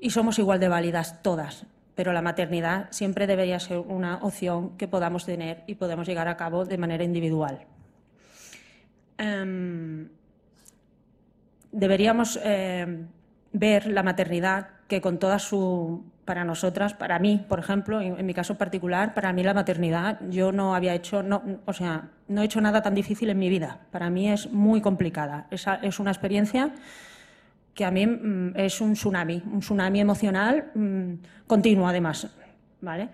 y 0.00 0.10
somos 0.10 0.38
igual 0.38 0.60
de 0.60 0.68
válidas 0.68 1.22
todas, 1.22 1.66
pero 1.94 2.12
la 2.12 2.22
maternidad 2.22 2.88
siempre 2.90 3.26
debería 3.26 3.60
ser 3.60 3.78
una 3.78 4.18
opción 4.22 4.76
que 4.78 4.88
podamos 4.88 5.26
tener 5.26 5.64
y 5.66 5.74
podemos 5.74 6.06
llegar 6.06 6.28
a 6.28 6.36
cabo 6.36 6.64
de 6.64 6.78
manera 6.78 7.04
individual. 7.04 7.66
Em, 9.18 10.08
deberíamos 11.72 12.38
em, 12.42 13.08
ver 13.52 13.86
la 13.88 14.02
maternidad 14.02 14.68
que 14.86 15.00
con 15.00 15.18
toda 15.18 15.38
su 15.38 16.04
para 16.28 16.44
nosotras, 16.44 16.92
para 16.92 17.18
mí, 17.18 17.42
por 17.48 17.58
ejemplo, 17.58 18.02
en, 18.02 18.26
mi 18.26 18.34
caso 18.34 18.58
particular, 18.58 19.14
para 19.14 19.32
mí 19.32 19.42
la 19.42 19.54
maternidad, 19.54 20.20
yo 20.28 20.52
no 20.52 20.74
había 20.74 20.94
hecho, 20.94 21.22
no, 21.22 21.42
o 21.64 21.72
sea, 21.72 22.10
no 22.28 22.42
he 22.42 22.44
hecho 22.44 22.60
nada 22.60 22.82
tan 22.82 22.94
difícil 22.94 23.30
en 23.30 23.38
mi 23.38 23.48
vida. 23.48 23.80
Para 23.90 24.10
mí 24.10 24.30
es 24.30 24.52
muy 24.52 24.82
complicada. 24.82 25.46
Es, 25.50 25.64
es 25.80 25.98
una 25.98 26.10
experiencia 26.10 26.74
que 27.72 27.82
a 27.82 27.90
mí 27.90 28.06
mm, 28.06 28.52
es 28.56 28.78
un 28.82 28.92
tsunami, 28.92 29.42
un 29.50 29.60
tsunami 29.60 30.00
emocional 30.02 30.70
mm, 30.74 31.12
continuo, 31.46 31.88
además, 31.88 32.28
¿vale? 32.82 33.08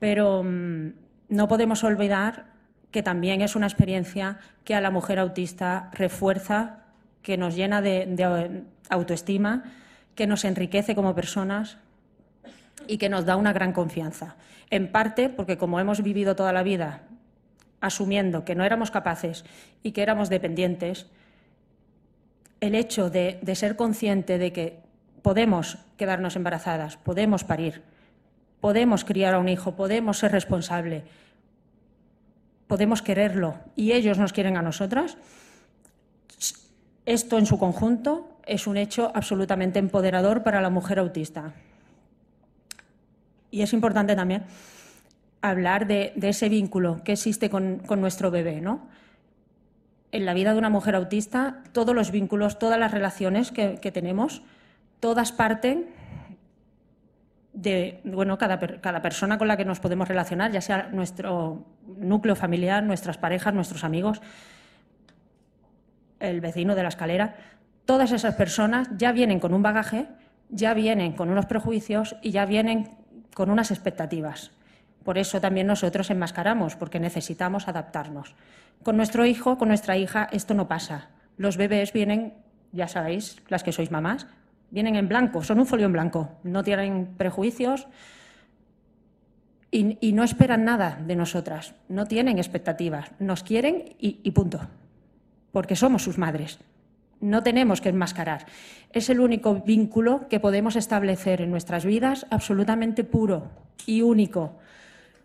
Pero 0.00 0.42
mm, 0.42 0.88
no 1.28 1.46
podemos 1.46 1.84
olvidar 1.84 2.46
que 2.90 3.04
también 3.04 3.42
es 3.42 3.54
una 3.54 3.68
experiencia 3.68 4.40
que 4.64 4.74
a 4.74 4.80
la 4.80 4.90
mujer 4.90 5.20
autista 5.20 5.88
refuerza, 5.92 6.80
que 7.22 7.36
nos 7.36 7.54
llena 7.54 7.80
de 7.80 8.64
autoestima, 8.90 9.62
que 10.16 10.26
nos 10.26 10.44
enriquece 10.44 10.96
como 10.96 11.14
personas, 11.14 11.78
y 12.88 12.98
que 12.98 13.08
nos 13.08 13.24
da 13.24 13.36
una 13.36 13.52
gran 13.52 13.72
confianza. 13.72 14.36
En 14.70 14.90
parte 14.90 15.28
porque 15.28 15.58
como 15.58 15.80
hemos 15.80 16.02
vivido 16.02 16.36
toda 16.36 16.52
la 16.52 16.62
vida 16.62 17.02
asumiendo 17.80 18.44
que 18.44 18.54
no 18.54 18.64
éramos 18.64 18.90
capaces 18.90 19.44
y 19.82 19.92
que 19.92 20.02
éramos 20.02 20.28
dependientes, 20.28 21.06
el 22.60 22.74
hecho 22.74 23.10
de, 23.10 23.40
ser 23.54 23.76
consciente 23.76 24.38
de 24.38 24.52
que 24.52 24.80
podemos 25.22 25.78
quedarnos 25.96 26.36
embarazadas, 26.36 26.96
podemos 26.96 27.44
parir, 27.44 27.82
podemos 28.60 29.04
criar 29.04 29.34
a 29.34 29.38
un 29.38 29.48
hijo, 29.48 29.76
podemos 29.76 30.18
ser 30.18 30.32
responsables, 30.32 31.04
podemos 32.66 33.02
quererlo 33.02 33.58
y 33.76 33.92
ellos 33.92 34.18
nos 34.18 34.32
quieren 34.32 34.56
a 34.56 34.62
nosotras, 34.62 35.16
esto 37.04 37.38
en 37.38 37.46
su 37.46 37.58
conjunto 37.58 38.40
es 38.46 38.66
un 38.66 38.76
hecho 38.76 39.12
absolutamente 39.14 39.78
empoderador 39.78 40.42
para 40.42 40.60
la 40.60 40.70
mujer 40.70 40.98
autista 40.98 41.54
y 43.50 43.62
es 43.62 43.72
importante 43.72 44.16
también 44.16 44.44
hablar 45.40 45.86
de, 45.86 46.12
ese 46.22 46.48
vínculo 46.48 47.02
que 47.04 47.12
existe 47.12 47.50
con, 47.50 47.82
nuestro 47.98 48.30
bebé, 48.30 48.60
¿no? 48.60 48.88
En 50.12 50.24
la 50.24 50.34
vida 50.34 50.52
de 50.52 50.58
una 50.58 50.70
mujer 50.70 50.94
autista, 50.94 51.62
todos 51.72 51.94
los 51.94 52.10
vínculos, 52.10 52.58
todas 52.58 52.78
las 52.78 52.90
relaciones 52.90 53.52
que, 53.52 53.92
tenemos, 53.92 54.42
todas 55.00 55.32
parten 55.32 55.86
de 57.52 58.00
bueno, 58.04 58.36
cada, 58.38 58.58
cada 58.58 59.02
persona 59.02 59.38
con 59.38 59.48
la 59.48 59.56
que 59.56 59.64
nos 59.64 59.80
podemos 59.80 60.08
relacionar, 60.08 60.52
ya 60.52 60.60
sea 60.60 60.88
nuestro 60.92 61.64
núcleo 61.98 62.36
familiar, 62.36 62.82
nuestras 62.82 63.18
parejas, 63.18 63.54
nuestros 63.54 63.84
amigos, 63.84 64.20
el 66.20 66.40
vecino 66.40 66.74
de 66.74 66.82
la 66.82 66.88
escalera, 66.88 67.36
todas 67.84 68.12
esas 68.12 68.34
personas 68.34 68.88
ya 68.96 69.12
vienen 69.12 69.40
con 69.40 69.54
un 69.54 69.62
bagaje, 69.62 70.06
ya 70.48 70.74
vienen 70.74 71.12
con 71.12 71.30
unos 71.30 71.46
prejuicios 71.46 72.16
y 72.22 72.30
ya 72.30 72.46
vienen 72.46 72.90
con 73.36 73.50
unas 73.50 73.70
expectativas. 73.70 74.50
Por 75.04 75.18
eso 75.18 75.42
también 75.42 75.66
nosotros 75.66 76.08
enmascaramos, 76.08 76.74
porque 76.74 76.98
necesitamos 76.98 77.68
adaptarnos. 77.68 78.34
Con 78.82 78.96
nuestro 78.96 79.26
hijo, 79.26 79.58
con 79.58 79.68
nuestra 79.68 79.98
hija, 79.98 80.26
esto 80.32 80.54
no 80.54 80.68
pasa. 80.68 81.10
Los 81.36 81.58
bebés 81.58 81.92
vienen, 81.92 82.32
ya 82.72 82.88
sabéis, 82.88 83.36
las 83.48 83.62
que 83.62 83.72
sois 83.72 83.90
mamás, 83.90 84.26
vienen 84.70 84.96
en 84.96 85.06
blanco, 85.06 85.44
son 85.44 85.60
un 85.60 85.66
folio 85.66 85.84
en 85.84 85.92
blanco, 85.92 86.30
no 86.44 86.64
tienen 86.64 87.12
prejuicios 87.18 87.88
y, 89.70 90.12
no 90.14 90.24
esperan 90.24 90.64
nada 90.64 90.98
de 91.06 91.14
nosotras, 91.14 91.74
no 91.90 92.06
tienen 92.06 92.38
expectativas, 92.38 93.10
nos 93.18 93.42
quieren 93.42 93.96
y, 93.98 94.18
y 94.22 94.30
punto, 94.30 94.60
porque 95.52 95.76
somos 95.76 96.02
sus 96.04 96.16
madres. 96.16 96.58
No 97.20 97.42
tenemos 97.42 97.80
que 97.80 97.88
enmascarar. 97.88 98.46
Es 98.92 99.10
el 99.10 99.20
único 99.20 99.56
vínculo 99.56 100.28
que 100.28 100.40
podemos 100.40 100.76
establecer 100.76 101.40
en 101.40 101.50
nuestras 101.50 101.84
vidas 101.84 102.26
absolutamente 102.30 103.04
puro 103.04 103.50
y 103.86 104.02
único. 104.02 104.58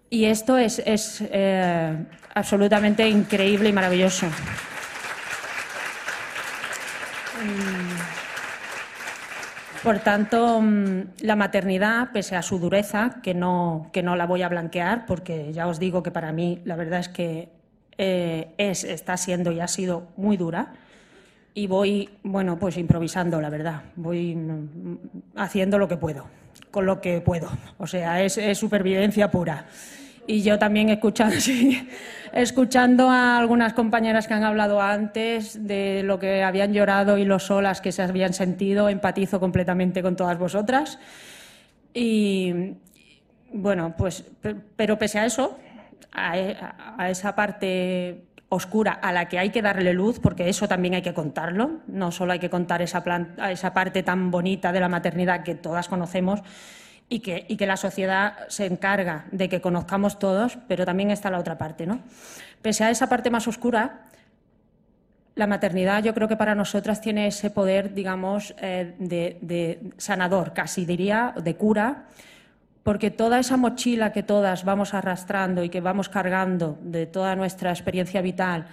Y 0.09 0.25
esto 0.25 0.57
es, 0.57 0.81
eh, 0.85 2.05
absolutamente 2.33 3.07
increíble 3.07 3.69
y 3.69 3.73
maravilloso. 3.73 4.27
Por 9.83 9.99
tanto, 9.99 10.61
mm, 10.61 11.01
la 11.21 11.35
maternidad, 11.35 12.11
pese 12.11 12.35
a 12.35 12.43
su 12.43 12.59
dureza, 12.59 13.21
que 13.23 13.33
no, 13.33 13.89
que 13.91 14.03
no 14.03 14.15
la 14.15 14.27
voy 14.27 14.43
a 14.43 14.49
blanquear, 14.49 15.05
porque 15.07 15.51
ya 15.53 15.67
os 15.67 15.79
digo 15.79 16.03
que 16.03 16.11
para 16.11 16.31
mí 16.31 16.61
la 16.65 16.75
verdad 16.75 16.99
es 16.99 17.09
que 17.09 17.49
eh, 17.97 18.53
es, 18.57 18.83
está 18.83 19.17
siendo 19.17 19.51
y 19.51 19.59
ha 19.59 19.67
sido 19.67 20.09
muy 20.17 20.37
dura, 20.37 20.73
y 21.53 21.67
voy, 21.67 22.09
bueno, 22.23 22.57
pues 22.57 22.77
improvisando, 22.77 23.41
la 23.41 23.49
verdad. 23.49 23.83
Voy 23.95 24.35
mm, 24.35 24.97
haciendo 25.35 25.77
lo 25.77 25.87
que 25.87 25.97
puedo, 25.97 26.27
con 26.69 26.85
lo 26.85 27.01
que 27.01 27.21
puedo. 27.21 27.49
O 27.77 27.87
sea, 27.87 28.23
es, 28.23 28.39
supervivencia 28.57 29.29
pura. 29.29 29.65
Y 30.27 30.43
yo 30.43 30.57
también 30.57 30.89
escuchando, 30.89 31.35
escuchando 32.33 33.09
a 33.09 33.37
algunas 33.37 33.73
compañeras 33.73 34.27
que 34.27 34.33
han 34.33 34.43
hablado 34.43 34.79
antes 34.79 35.65
de 35.67 36.03
lo 36.03 36.19
que 36.19 36.43
habían 36.43 36.73
llorado 36.73 37.17
y 37.17 37.25
lo 37.25 37.39
solas 37.39 37.81
que 37.81 37.91
se 37.91 38.03
habían 38.03 38.33
sentido, 38.33 38.87
empatizo 38.87 39.39
completamente 39.39 40.01
con 40.01 40.15
todas 40.15 40.37
vosotras. 40.37 40.99
Y 41.93 42.75
bueno, 43.51 43.93
pues, 43.97 44.23
pero 44.77 44.97
pese 44.97 45.19
a 45.19 45.25
eso, 45.25 45.59
a, 46.13 46.95
a 46.97 47.09
esa 47.09 47.35
parte 47.35 48.30
oscura 48.53 48.91
a 48.91 49.13
la 49.13 49.29
que 49.29 49.39
hay 49.39 49.49
que 49.49 49.61
darle 49.61 49.93
luz, 49.93 50.19
porque 50.19 50.49
eso 50.49 50.67
también 50.67 50.93
hay 50.93 51.01
que 51.01 51.13
contarlo, 51.13 51.79
no 51.87 52.11
solo 52.11 52.33
hay 52.33 52.39
que 52.39 52.49
contar 52.49 52.81
esa, 52.81 53.01
esa 53.49 53.73
parte 53.73 54.03
tan 54.03 54.29
bonita 54.29 54.73
de 54.73 54.81
la 54.81 54.89
maternidad 54.89 55.43
que 55.43 55.55
todas 55.55 55.87
conocemos 55.87 56.41
y 57.07 57.21
que, 57.21 57.45
y 57.47 57.55
que, 57.55 57.65
la 57.65 57.77
sociedad 57.77 58.33
se 58.49 58.65
encarga 58.65 59.23
de 59.31 59.47
que 59.47 59.61
conozcamos 59.61 60.19
todos, 60.19 60.57
pero 60.67 60.85
también 60.85 61.11
está 61.11 61.29
la 61.29 61.39
otra 61.39 61.57
parte. 61.57 61.87
¿no? 61.87 62.01
Pese 62.61 62.83
a 62.83 62.89
esa 62.89 63.07
parte 63.07 63.29
más 63.29 63.47
oscura, 63.47 64.07
la 65.35 65.47
maternidad 65.47 66.03
yo 66.03 66.13
creo 66.13 66.27
que 66.27 66.35
para 66.35 66.53
nosotras 66.53 66.99
tiene 66.99 67.27
ese 67.27 67.51
poder, 67.51 67.93
digamos, 67.93 68.53
eh, 68.57 68.95
de, 68.99 69.37
de 69.39 69.91
sanador, 69.97 70.51
casi 70.53 70.85
diría, 70.85 71.33
de 71.41 71.55
cura, 71.55 72.07
porque 72.83 73.11
toda 73.11 73.39
esa 73.39 73.57
mochila 73.57 74.11
que 74.11 74.23
todas 74.23 74.65
vamos 74.65 74.93
arrastrando 74.93 75.63
y 75.63 75.69
que 75.69 75.81
vamos 75.81 76.09
cargando 76.09 76.79
de 76.81 77.05
toda 77.05 77.35
nuestra 77.35 77.69
experiencia 77.71 78.21
vital, 78.21 78.67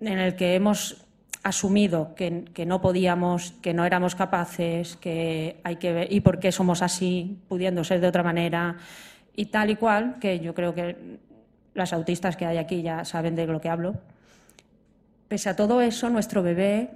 en 0.00 0.18
el 0.18 0.34
que 0.34 0.54
hemos 0.54 1.04
asumido 1.44 2.14
que, 2.14 2.64
no 2.66 2.80
podíamos, 2.80 3.52
que 3.62 3.74
no 3.74 3.84
éramos 3.84 4.14
capaces, 4.14 4.96
que 4.96 5.60
hay 5.62 5.76
que 5.76 5.92
ver, 5.92 6.12
y 6.12 6.20
por 6.20 6.40
qué 6.40 6.50
somos 6.50 6.82
así, 6.82 7.38
pudiendo 7.48 7.84
ser 7.84 8.00
de 8.00 8.08
otra 8.08 8.22
manera, 8.22 8.76
y 9.36 9.46
tal 9.46 9.70
y 9.70 9.76
cual, 9.76 10.16
que 10.20 10.40
yo 10.40 10.54
creo 10.54 10.74
que 10.74 11.18
las 11.74 11.92
autistas 11.92 12.36
que 12.36 12.46
hay 12.46 12.56
aquí 12.56 12.82
ya 12.82 13.04
saben 13.04 13.34
de 13.34 13.46
lo 13.46 13.60
que 13.60 13.68
hablo. 13.68 13.94
Pese 15.28 15.50
a 15.50 15.56
todo 15.56 15.82
eso, 15.82 16.08
nuestro 16.08 16.42
bebé 16.42 16.90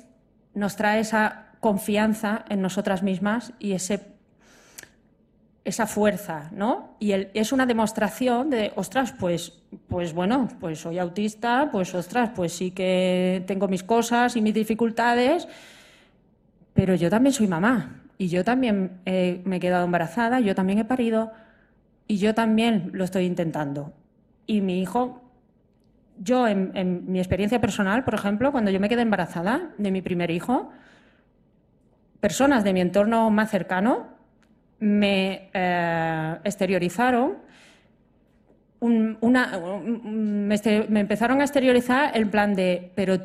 nos 0.54 0.76
trae 0.76 1.00
esa 1.00 1.48
confianza 1.60 2.44
en 2.48 2.62
nosotras 2.62 3.02
mismas 3.02 3.52
y 3.58 3.72
ese 3.72 4.17
esa 5.64 5.86
fuerza, 5.86 6.50
¿no? 6.52 6.96
Y 6.98 7.12
es 7.12 7.52
una 7.52 7.66
demostración 7.66 8.50
de, 8.50 8.72
ostras, 8.76 9.12
pues, 9.12 9.52
pues 9.86 10.14
bueno, 10.14 10.48
pues 10.60 10.80
soy 10.80 10.98
autista, 10.98 11.68
pues 11.70 11.94
ostras, 11.94 12.30
pues 12.34 12.52
sí 12.52 12.70
que 12.70 13.44
tengo 13.46 13.68
mis 13.68 13.82
cosas 13.82 14.36
y 14.36 14.40
mis 14.40 14.54
dificultades, 14.54 15.46
pero 16.72 16.94
yo 16.94 17.10
también 17.10 17.32
soy 17.32 17.48
mamá 17.48 18.02
y 18.16 18.28
yo 18.28 18.44
también 18.44 19.00
me 19.04 19.56
he 19.56 19.60
quedado 19.60 19.84
embarazada, 19.84 20.40
yo 20.40 20.54
también 20.54 20.78
he 20.78 20.84
parido 20.84 21.32
y 22.06 22.16
yo 22.16 22.34
también 22.34 22.90
lo 22.94 23.04
estoy 23.04 23.26
intentando. 23.26 23.92
Y 24.46 24.62
mi 24.62 24.80
hijo, 24.80 25.22
yo 26.18 26.48
en, 26.48 26.72
en 26.74 27.12
mi 27.12 27.18
experiencia 27.18 27.60
personal, 27.60 28.04
por 28.04 28.14
ejemplo, 28.14 28.52
cuando 28.52 28.70
yo 28.70 28.80
me 28.80 28.88
quedé 28.88 29.02
embarazada 29.02 29.70
de 29.76 29.90
mi 29.90 30.00
primer 30.00 30.30
hijo, 30.30 30.70
personas 32.20 32.64
de 32.64 32.72
mi 32.72 32.80
entorno 32.80 33.30
más 33.30 33.50
cercano 33.50 34.17
me 34.80 35.50
eh, 35.52 36.36
exteriorizaron, 36.44 37.36
una, 38.80 39.60
me, 40.04 41.00
empezaron 41.00 41.40
a 41.40 41.44
exteriorizar 41.44 42.16
el 42.16 42.28
plan 42.28 42.54
de, 42.54 42.92
pero 42.94 43.18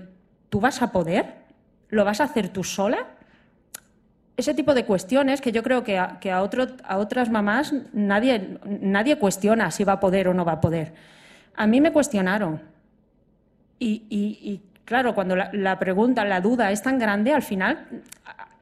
tú 0.49 0.59
vas 0.59 0.81
a 0.81 0.91
poder, 0.91 1.25
lo 1.89 2.03
vas 2.05 2.21
a 2.21 2.23
hacer 2.23 2.49
tú 2.49 2.63
sola. 2.63 3.07
Ese 4.35 4.55
tipo 4.55 4.73
de 4.73 4.85
cuestiones 4.85 5.41
que 5.41 5.51
yo 5.51 5.61
creo 5.61 5.83
que 5.83 5.99
a, 5.99 6.41
otras 6.41 7.29
mamás 7.29 7.71
nadie, 7.93 8.57
cuestiona 9.19 9.69
si 9.69 9.83
va 9.83 9.93
a 9.93 9.99
poder 9.99 10.27
o 10.27 10.33
no 10.33 10.43
va 10.43 10.53
a 10.53 10.61
poder. 10.61 10.93
A 11.55 11.67
mí 11.67 11.79
me 11.81 11.91
cuestionaron. 11.91 12.59
Y, 13.77 14.05
y, 14.09 14.61
claro, 14.85 15.13
cuando 15.13 15.35
la, 15.35 15.51
la, 15.53 15.77
pregunta, 15.77 16.25
la 16.25 16.41
duda 16.41 16.71
es 16.71 16.81
tan 16.81 16.97
grande, 16.97 17.31
al 17.31 17.43
final 17.43 17.85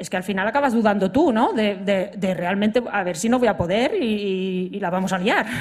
es 0.01 0.09
que 0.09 0.17
al 0.17 0.23
final 0.23 0.47
acabas 0.47 0.73
dudando 0.73 1.11
tú, 1.11 1.31
¿no? 1.31 1.53
De, 1.53 2.33
realmente, 2.35 2.81
a 2.91 3.03
ver 3.03 3.15
si 3.15 3.29
no 3.29 3.37
voy 3.37 3.47
a 3.47 3.55
poder 3.55 3.93
y, 4.01 4.79
la 4.79 4.89
vamos 4.89 5.13
a 5.13 5.19
liar. 5.19 5.45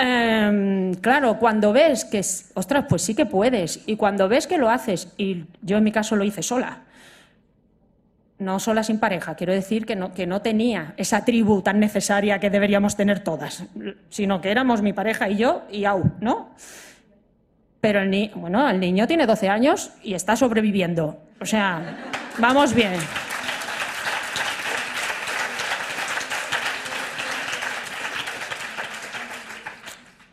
Em, 0.00 0.94
claro, 0.94 1.40
cuando 1.40 1.72
ves 1.72 2.04
que, 2.04 2.20
ostras, 2.54 2.84
pues 2.88 3.02
sí 3.02 3.16
que 3.16 3.26
puedes, 3.26 3.80
y 3.84 3.96
cuando 3.96 4.28
ves 4.28 4.46
que 4.46 4.56
lo 4.56 4.70
haces, 4.70 5.12
y 5.16 5.46
yo 5.60 5.76
en 5.78 5.82
mi 5.82 5.90
caso 5.90 6.14
lo 6.14 6.22
hice 6.22 6.40
sola, 6.40 6.82
no 8.38 8.60
sola 8.60 8.84
sin 8.84 9.00
pareja, 9.00 9.34
quiero 9.34 9.52
decir 9.52 9.86
que 9.86 9.96
no, 9.96 10.14
que 10.14 10.24
no 10.24 10.40
tenía 10.40 10.94
esa 10.96 11.24
tribu 11.24 11.62
tan 11.62 11.80
necesaria 11.80 12.38
que 12.38 12.48
deberíamos 12.48 12.94
tener 12.94 13.24
todas, 13.24 13.64
sino 14.08 14.40
que 14.40 14.52
éramos 14.52 14.82
mi 14.82 14.92
pareja 14.92 15.28
y 15.30 15.38
yo 15.38 15.62
y 15.68 15.84
au, 15.84 16.12
¿no? 16.20 16.50
Pero 17.80 18.00
bueno, 18.36 18.70
el 18.70 18.78
niño 18.78 19.08
tiene 19.08 19.26
12 19.26 19.48
años 19.48 19.90
y 20.04 20.14
está 20.14 20.36
sobreviviendo. 20.36 21.18
O 21.40 21.46
sea, 21.46 21.96
vamos 22.38 22.72
bien. 22.72 22.92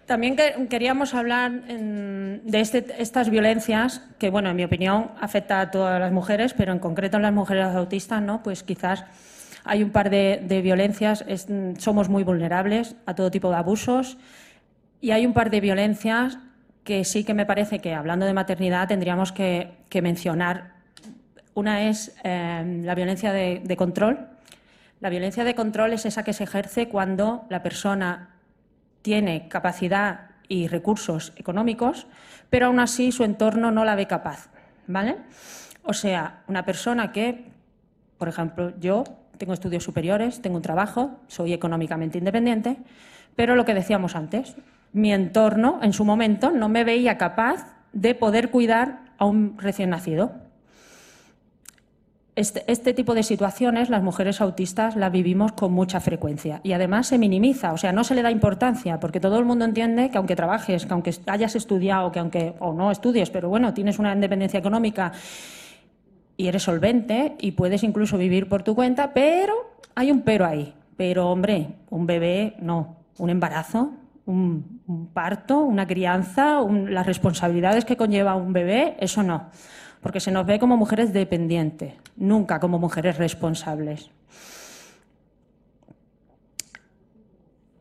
También 0.05 0.35
queríamos 0.69 1.15
hablar 1.15 1.51
de 1.63 2.59
este, 2.61 2.85
estas 2.99 3.31
violencias 3.31 4.03
que, 4.19 4.29
bueno, 4.29 4.51
en 4.51 4.55
mi 4.55 4.63
opinión, 4.63 5.09
afecta 5.19 5.61
a 5.61 5.71
todas 5.71 5.99
las 5.99 6.11
mujeres, 6.11 6.53
pero 6.53 6.73
en 6.73 6.79
concreto 6.79 7.17
en 7.17 7.23
las 7.23 7.33
mujeres 7.33 7.65
autistas, 7.65 8.21
¿no? 8.21 8.43
Pues 8.43 8.61
quizás 8.61 9.03
hay 9.63 9.81
un 9.81 9.89
par 9.89 10.11
de, 10.11 10.61
violencias, 10.63 11.25
somos 11.79 12.07
muy 12.07 12.23
vulnerables 12.23 12.95
a 13.07 13.15
todo 13.15 13.31
tipo 13.31 13.49
de 13.49 13.55
abusos 13.55 14.19
y 15.01 15.09
hay 15.09 15.25
un 15.25 15.33
par 15.33 15.49
de 15.49 15.59
violencias 15.59 16.37
que 16.83 17.03
sí 17.03 17.23
que 17.23 17.33
me 17.33 17.47
parece 17.47 17.79
que, 17.79 17.95
hablando 17.95 18.27
de 18.27 18.33
maternidad, 18.33 18.87
tendríamos 18.87 19.31
que, 19.31 19.71
mencionar. 20.03 20.75
Una 21.55 21.89
es 21.89 22.15
eh, 22.23 22.81
la 22.83 22.93
violencia 22.93 23.31
de 23.31 23.75
control. 23.77 24.27
La 24.99 25.09
violencia 25.09 25.43
de 25.43 25.55
control 25.55 25.93
es 25.93 26.05
esa 26.05 26.23
que 26.23 26.33
se 26.33 26.43
ejerce 26.43 26.89
cuando 26.89 27.45
la 27.49 27.63
persona 27.63 28.35
tiene 29.05 29.47
capacidad 29.47 30.31
y 30.47 30.67
recursos 30.67 31.31
económicos, 31.35 32.07
pero 32.49 32.65
aún 32.65 32.79
así 32.79 33.11
su 33.11 33.23
entorno 33.23 33.69
no 33.69 33.85
la 33.85 33.93
ve 33.93 34.07
capaz. 34.07 34.49
¿vale? 34.87 35.17
O 35.83 35.93
sea, 35.93 36.41
una 36.47 36.65
persona 36.65 37.11
que, 37.11 37.51
por 38.17 38.29
ejemplo, 38.29 38.73
yo 38.79 39.03
tengo 39.37 39.53
estudios 39.53 39.83
superiores, 39.83 40.41
tengo 40.41 40.55
un 40.55 40.63
trabajo, 40.63 41.19
soy 41.27 41.53
económicamente 41.53 42.17
independiente, 42.17 42.77
pero 43.35 43.55
lo 43.55 43.63
que 43.63 43.75
decíamos 43.75 44.15
antes, 44.15 44.55
mi 44.91 45.13
entorno 45.13 45.77
en 45.83 45.93
su 45.93 46.03
momento 46.03 46.49
no 46.49 46.67
me 46.67 46.83
veía 46.83 47.19
capaz 47.19 47.75
de 47.93 48.15
poder 48.15 48.49
cuidar 48.49 49.01
a 49.19 49.25
un 49.25 49.55
recién 49.59 49.91
nacido. 49.91 50.33
Este, 52.36 52.69
este, 52.69 52.93
tipo 52.93 53.13
de 53.13 53.24
situaciones 53.24 53.89
las 53.89 54.04
mujeres 54.04 54.41
autistas 54.41 54.98
las 54.98 55.10
vivimos 55.10 55.54
con 55.54 55.71
mucha 55.71 56.02
frecuencia 56.02 56.60
y 56.63 56.74
además 56.74 57.08
se 57.08 57.17
minimiza, 57.17 57.71
o 57.71 57.78
sea, 57.78 57.93
no 57.93 58.04
se 58.04 58.13
le 58.13 58.24
da 58.24 58.30
importancia 58.30 59.00
porque 59.00 59.21
todo 59.21 59.39
el 59.39 59.45
mundo 59.45 59.63
entiende 59.63 60.10
que 60.10 60.17
aunque 60.17 60.36
trabajes, 60.36 60.86
que 60.86 60.91
aunque 60.91 61.15
hayas 61.28 61.56
estudiado, 61.56 62.12
que 62.12 62.19
aunque 62.19 62.56
o 62.60 62.74
no 62.74 62.91
estudies, 62.91 63.30
pero 63.30 63.48
bueno, 63.48 63.74
tienes 63.74 64.00
una 64.00 64.12
independencia 64.12 64.60
económica 64.60 65.13
y 66.36 66.48
eres 66.48 66.63
solvente 66.63 67.38
y 67.39 67.54
puedes 67.54 67.84
incluso 67.84 68.17
vivir 68.17 68.50
por 68.50 68.63
tu 68.63 68.76
cuenta, 68.76 69.13
pero 69.13 69.54
hay 69.95 70.12
un 70.12 70.21
pero 70.21 70.45
ahí. 70.45 70.74
Pero 70.98 71.30
hombre, 71.30 71.69
un 71.89 72.06
bebé 72.06 72.56
no, 72.60 72.98
un 73.17 73.30
embarazo, 73.30 73.93
un, 74.26 75.10
parto, 75.13 75.60
una 75.60 75.88
crianza, 75.88 76.60
las 76.62 77.06
responsabilidades 77.06 77.86
que 77.86 77.95
conlleva 77.95 78.36
un 78.36 78.52
bebé, 78.52 78.98
eso 79.00 79.24
no 79.24 79.52
porque 80.05 80.19
se 80.19 80.29
nos 80.29 80.45
ve 80.45 80.59
como 80.59 80.77
mujeres 80.77 81.13
dependientes, 81.13 81.95
nunca 82.15 82.59
como 82.59 82.77
mujeres 82.77 83.17
responsables. 83.17 84.11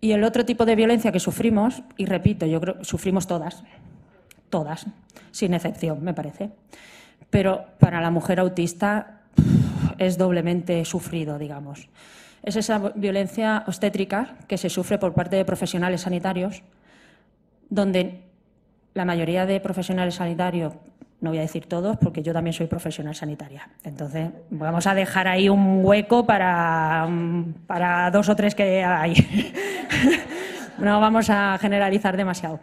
Y 0.00 0.12
el 0.12 0.24
otro 0.24 0.46
tipo 0.46 0.64
de 0.64 0.74
violencia 0.74 1.12
que 1.12 1.20
sufrimos, 1.20 1.82
y 1.98 2.06
repito, 2.06 2.46
yo 2.46 2.62
creo 2.62 2.78
que 2.78 2.84
sufrimos 2.86 3.26
todas, 3.26 3.62
todas, 4.48 4.86
sin 5.32 5.52
excepción, 5.52 6.02
me 6.02 6.14
parece. 6.14 6.48
Pero 7.28 7.66
para 7.78 8.00
la 8.00 8.10
mujer 8.10 8.40
autista 8.40 9.20
es 9.98 10.16
doblemente 10.16 10.82
sufrido, 10.86 11.38
digamos. 11.38 11.90
Es 12.42 12.56
esa 12.56 12.78
violencia 12.94 13.64
obstétrica 13.66 14.38
que 14.48 14.56
se 14.56 14.70
sufre 14.70 14.96
por 14.96 15.12
parte 15.12 15.36
de 15.36 15.44
profesionales 15.44 16.00
sanitarios, 16.00 16.62
donde 17.68 18.22
la 18.94 19.04
mayoría 19.04 19.44
de 19.44 19.60
profesionales 19.60 20.14
sanitarios 20.14 20.72
no 21.24 21.30
voy 21.30 21.38
a 21.38 21.42
decir 21.42 21.66
todos 21.66 21.96
porque 21.96 22.22
yo 22.22 22.32
también 22.32 22.52
soy 22.52 22.66
profesional 22.66 23.14
sanitaria. 23.14 23.68
Entonces, 23.82 24.28
vamos 24.50 24.86
a 24.86 24.94
dejar 24.94 25.26
ahí 25.26 25.48
un 25.48 25.80
hueco 25.82 26.26
para, 26.26 27.08
para 27.66 28.10
dos 28.10 28.28
o 28.28 28.36
tres 28.36 28.54
que 28.54 28.84
hay. 28.84 29.14
no 30.78 31.00
vamos 31.00 31.30
a 31.30 31.56
generalizar 31.58 32.16
demasiado. 32.16 32.60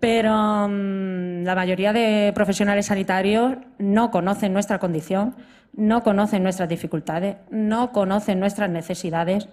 Pero 0.00 0.66
mm, 0.68 1.44
la 1.44 1.54
mayoría 1.54 1.92
de 1.92 2.32
profesionales 2.34 2.86
sanitarios 2.86 3.56
no 3.78 4.10
conocen 4.10 4.54
nuestra 4.54 4.78
condición, 4.78 5.34
no 5.74 6.02
conocen 6.02 6.42
nuestras 6.42 6.68
dificultades, 6.68 7.36
no 7.50 7.92
conocen 7.92 8.40
nuestras 8.40 8.70
necesidades 8.70 9.46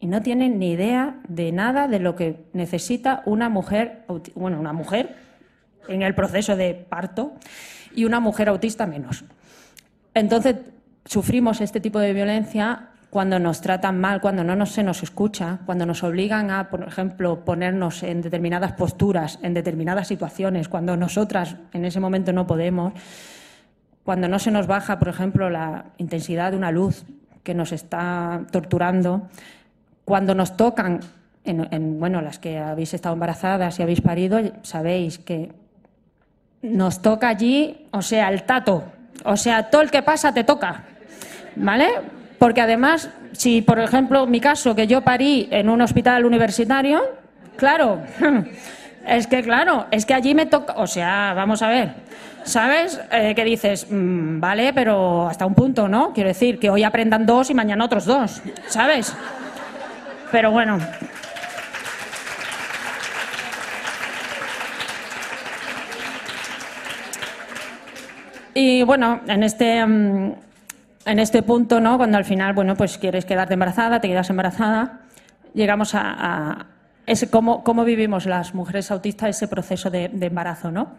y 0.00 0.08
no 0.08 0.22
tienen 0.22 0.58
ni 0.58 0.72
idea 0.72 1.20
de 1.28 1.52
nada 1.52 1.86
de 1.86 2.00
lo 2.00 2.16
que 2.16 2.46
necesita 2.52 3.22
una 3.26 3.48
mujer, 3.48 4.04
bueno, 4.34 4.58
una 4.58 4.72
mujer 4.72 5.14
en 5.88 6.02
el 6.02 6.14
proceso 6.14 6.56
de 6.56 6.74
parto 6.74 7.34
y 7.96 8.04
una 8.04 8.20
mujer 8.20 8.48
autista 8.48 8.86
menos. 8.86 9.24
Entonces, 10.14 10.56
sufrimos 11.04 11.60
este 11.60 11.80
tipo 11.80 11.98
de 11.98 12.12
violencia 12.12 12.90
cuando 13.10 13.38
nos 13.38 13.60
tratan 13.60 14.00
mal, 14.00 14.20
cuando 14.20 14.44
no 14.44 14.66
se 14.66 14.82
nos 14.82 15.02
escucha, 15.02 15.60
cuando 15.64 15.86
nos 15.86 16.02
obligan 16.04 16.50
a, 16.50 16.68
por 16.68 16.82
ejemplo, 16.82 17.44
ponernos 17.44 18.02
en 18.02 18.20
determinadas 18.20 18.72
posturas, 18.72 19.38
en 19.42 19.54
determinadas 19.54 20.08
situaciones, 20.08 20.68
cuando 20.68 20.96
nosotras 20.96 21.56
en 21.72 21.84
ese 21.84 21.98
momento 21.98 22.32
no 22.32 22.46
podemos, 22.46 22.92
cuando 24.04 24.28
no 24.28 24.38
se 24.38 24.50
nos 24.50 24.66
baja, 24.66 24.98
por 24.98 25.08
ejemplo, 25.08 25.48
la 25.50 25.86
intensidad 25.98 26.50
de 26.50 26.58
una 26.58 26.70
luz 26.70 27.04
que 27.42 27.54
nos 27.54 27.72
está 27.72 28.42
torturando, 28.50 29.28
cuando 30.04 30.34
nos 30.34 30.56
tocan, 30.56 31.00
en, 31.44 31.98
bueno, 31.98 32.20
las 32.20 32.38
que 32.38 32.58
habéis 32.58 32.92
estado 32.92 33.14
embarazadas 33.14 33.78
y 33.78 33.82
habéis 33.82 34.00
parido, 34.00 34.40
sabéis 34.62 35.18
que 35.18 35.52
nos 36.62 37.02
toca 37.02 37.28
allí, 37.28 37.86
o 37.90 38.02
sea, 38.02 38.28
el 38.28 38.42
tato. 38.42 38.84
O 39.24 39.36
sea, 39.36 39.70
todo 39.70 39.82
el 39.82 39.90
que 39.90 40.02
pasa 40.02 40.32
te 40.32 40.44
toca. 40.44 40.84
¿Vale? 41.56 41.88
Porque 42.38 42.60
además, 42.60 43.10
si 43.32 43.62
por 43.62 43.78
ejemplo 43.78 44.26
mi 44.26 44.40
caso, 44.40 44.74
que 44.74 44.86
yo 44.86 45.00
parí 45.02 45.48
en 45.50 45.68
un 45.68 45.80
hospital 45.80 46.24
universitario, 46.24 47.02
claro, 47.56 48.02
es 49.06 49.26
que 49.26 49.42
claro, 49.42 49.86
es 49.90 50.04
que 50.04 50.14
allí 50.14 50.34
me 50.34 50.46
toca, 50.46 50.74
o 50.76 50.86
sea, 50.86 51.32
vamos 51.34 51.62
a 51.62 51.68
ver, 51.68 51.94
¿sabes? 52.44 53.00
Eh, 53.10 53.34
que 53.34 53.44
dices, 53.44 53.86
mm, 53.90 54.38
vale, 54.38 54.72
pero 54.74 55.28
hasta 55.28 55.46
un 55.46 55.54
punto, 55.54 55.88
¿no? 55.88 56.12
Quiero 56.12 56.28
decir, 56.28 56.58
que 56.58 56.68
hoy 56.68 56.84
aprendan 56.84 57.24
dos 57.24 57.48
y 57.50 57.54
mañana 57.54 57.84
otros 57.84 58.04
dos, 58.04 58.42
¿sabes? 58.66 59.14
Pero 60.30 60.50
bueno, 60.50 60.78
Y 68.58 68.84
bueno, 68.84 69.20
en 69.28 69.42
este, 69.42 69.84
mm, 69.84 70.32
en 71.04 71.18
este 71.18 71.42
punto, 71.42 71.78
¿no? 71.78 71.98
cuando 71.98 72.16
al 72.16 72.24
final 72.24 72.54
bueno, 72.54 72.74
pues 72.74 72.96
quieres 72.96 73.26
quedarte 73.26 73.52
embarazada, 73.52 74.00
te 74.00 74.08
quedas 74.08 74.30
embarazada, 74.30 75.00
llegamos 75.52 75.94
a, 75.94 76.64
cómo, 77.30 77.62
cómo, 77.62 77.84
vivimos 77.84 78.24
las 78.24 78.54
mujeres 78.54 78.90
autistas 78.90 79.28
ese 79.28 79.46
proceso 79.46 79.90
de, 79.90 80.06
embarazo. 80.06 80.70
¿no? 80.70 80.92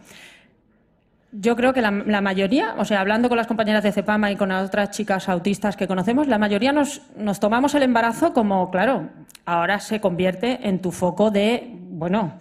Yo 1.32 1.56
creo 1.56 1.74
que 1.74 1.82
la, 1.82 1.90
mayoría, 2.22 2.76
o 2.78 2.86
sea, 2.86 3.02
hablando 3.02 3.28
con 3.28 3.40
las 3.40 3.48
compañeras 3.48 3.82
de 3.82 3.92
CEPAMA 3.92 4.32
y 4.32 4.36
con 4.36 4.52
otras 4.52 4.92
chicas 4.92 5.28
autistas 5.28 5.76
que 5.76 5.88
conocemos, 5.88 6.28
la 6.28 6.38
mayoría 6.38 6.72
nos, 6.72 7.02
nos 7.18 7.40
tomamos 7.40 7.74
el 7.74 7.82
embarazo 7.82 8.34
como, 8.34 8.70
claro, 8.70 9.10
ahora 9.48 9.80
se 9.80 10.00
convierte 10.00 10.60
en 10.70 10.80
tu 10.80 10.92
foco 10.92 11.32
de, 11.32 11.72
bueno, 11.90 12.34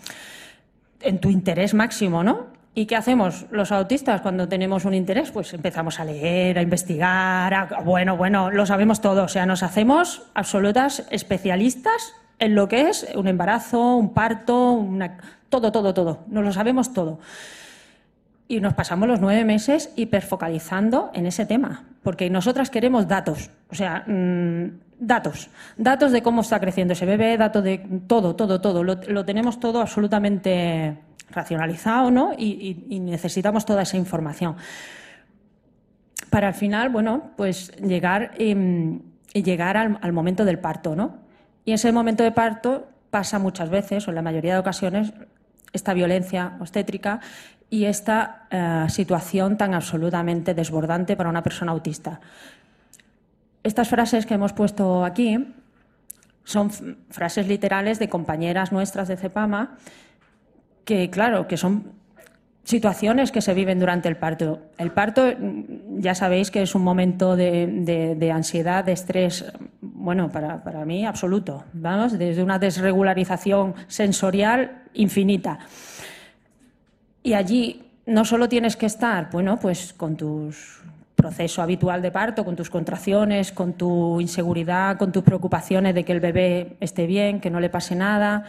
en 1.00 1.20
tu 1.20 1.30
interés 1.30 1.72
máximo, 1.72 2.22
¿no? 2.22 2.54
¿Y 2.78 2.84
qué 2.84 2.94
hacemos 2.94 3.46
los 3.50 3.72
autistas 3.72 4.20
cuando 4.20 4.48
tenemos 4.50 4.84
un 4.84 4.92
interés? 4.92 5.30
Pues 5.30 5.54
empezamos 5.54 5.98
a 5.98 6.04
leer, 6.04 6.58
a 6.58 6.62
investigar, 6.62 7.82
bueno, 7.84 8.18
bueno, 8.18 8.50
lo 8.50 8.66
sabemos 8.66 9.00
todo, 9.00 9.24
o 9.24 9.28
sea, 9.28 9.46
nos 9.46 9.62
hacemos 9.62 10.24
absolutas 10.34 11.06
especialistas 11.10 12.12
en 12.38 12.54
lo 12.54 12.68
que 12.68 12.90
es 12.90 13.08
un 13.14 13.28
embarazo, 13.28 13.96
un 13.96 14.12
parto, 14.12 14.86
todo, 15.48 15.72
todo, 15.72 15.94
todo, 15.94 16.24
nos 16.28 16.44
lo 16.44 16.52
sabemos 16.52 16.92
todo. 16.92 17.18
Y 18.46 18.60
nos 18.60 18.74
pasamos 18.74 19.08
los 19.08 19.20
nueve 19.20 19.46
meses 19.46 19.90
hiperfocalizando 19.96 21.10
en 21.14 21.24
ese 21.24 21.46
tema, 21.46 21.84
porque 22.02 22.28
nosotras 22.28 22.68
queremos 22.68 23.08
datos, 23.08 23.48
o 23.70 23.74
sea, 23.74 24.04
mm, 24.06 24.80
datos, 25.00 25.48
datos 25.78 26.12
de 26.12 26.22
cómo 26.22 26.42
está 26.42 26.60
creciendo 26.60 26.92
ese 26.92 27.06
bebé, 27.06 27.38
datos 27.38 27.64
de 27.64 27.78
todo, 28.06 28.36
todo, 28.36 28.60
todo, 28.60 28.84
lo 28.84 29.24
tenemos 29.24 29.60
todo 29.60 29.80
absolutamente 29.80 31.05
racionalizado, 31.30 32.10
¿no? 32.10 32.32
Y, 32.36 33.00
necesitamos 33.00 33.66
toda 33.66 33.82
esa 33.82 33.96
información. 33.96 34.56
Para 36.30 36.48
al 36.48 36.54
final, 36.54 36.88
bueno, 36.88 37.30
pues 37.36 37.72
llegar, 37.76 38.32
em, 38.38 39.00
llegar 39.32 39.76
al, 39.76 40.12
momento 40.12 40.44
del 40.44 40.58
parto, 40.58 40.96
¿no? 40.96 41.18
Y 41.64 41.72
ese 41.72 41.92
momento 41.92 42.22
de 42.22 42.32
parto 42.32 42.88
pasa 43.10 43.38
muchas 43.38 43.70
veces, 43.70 44.06
o 44.06 44.10
en 44.10 44.16
la 44.16 44.22
mayoría 44.22 44.54
de 44.54 44.60
ocasiones, 44.60 45.12
esta 45.72 45.94
violencia 45.94 46.56
obstétrica 46.60 47.20
y 47.68 47.84
esta 47.84 48.46
eh, 48.50 48.86
situación 48.88 49.56
tan 49.56 49.74
absolutamente 49.74 50.54
desbordante 50.54 51.16
para 51.16 51.28
una 51.28 51.42
persona 51.42 51.72
autista. 51.72 52.20
Estas 53.62 53.88
frases 53.88 54.26
que 54.26 54.34
hemos 54.34 54.52
puesto 54.52 55.04
aquí 55.04 55.54
son 56.44 56.70
frases 57.10 57.48
literales 57.48 57.98
de 57.98 58.08
compañeras 58.08 58.70
nuestras 58.70 59.08
de 59.08 59.16
CEPAMA 59.16 59.76
que, 60.86 61.10
claro, 61.10 61.46
que 61.46 61.58
son 61.58 61.92
situaciones 62.64 63.30
que 63.30 63.42
se 63.42 63.52
viven 63.54 63.78
durante 63.78 64.08
el 64.08 64.16
parto. 64.16 64.60
El 64.78 64.92
parto, 64.92 65.34
ya 65.98 66.14
sabéis 66.14 66.50
que 66.50 66.62
es 66.62 66.74
un 66.74 66.82
momento 66.82 67.36
de, 67.36 68.30
ansiedad, 68.32 68.84
de 68.84 68.92
estrés, 68.92 69.44
bueno, 69.80 70.30
para, 70.30 70.64
para, 70.64 70.84
mí 70.84 71.04
absoluto, 71.04 71.64
vamos, 71.74 72.18
desde 72.18 72.42
una 72.42 72.58
desregularización 72.58 73.74
sensorial 73.88 74.84
infinita. 74.94 75.58
Y 77.22 77.34
allí 77.34 77.82
no 78.06 78.24
solo 78.24 78.48
tienes 78.48 78.76
que 78.76 78.86
estar, 78.86 79.30
bueno, 79.30 79.58
pues 79.58 79.92
con 79.92 80.16
tu 80.16 80.50
proceso 81.16 81.62
habitual 81.62 82.00
de 82.00 82.12
parto, 82.12 82.44
con 82.44 82.54
tus 82.54 82.70
contracciones, 82.70 83.50
con 83.50 83.72
tu 83.72 84.20
inseguridad, 84.20 84.98
con 84.98 85.10
tus 85.10 85.24
preocupaciones 85.24 85.94
de 85.94 86.04
que 86.04 86.12
el 86.12 86.20
bebé 86.20 86.76
esté 86.78 87.06
bien, 87.06 87.40
que 87.40 87.50
no 87.50 87.58
le 87.58 87.70
pase 87.70 87.96
nada, 87.96 88.44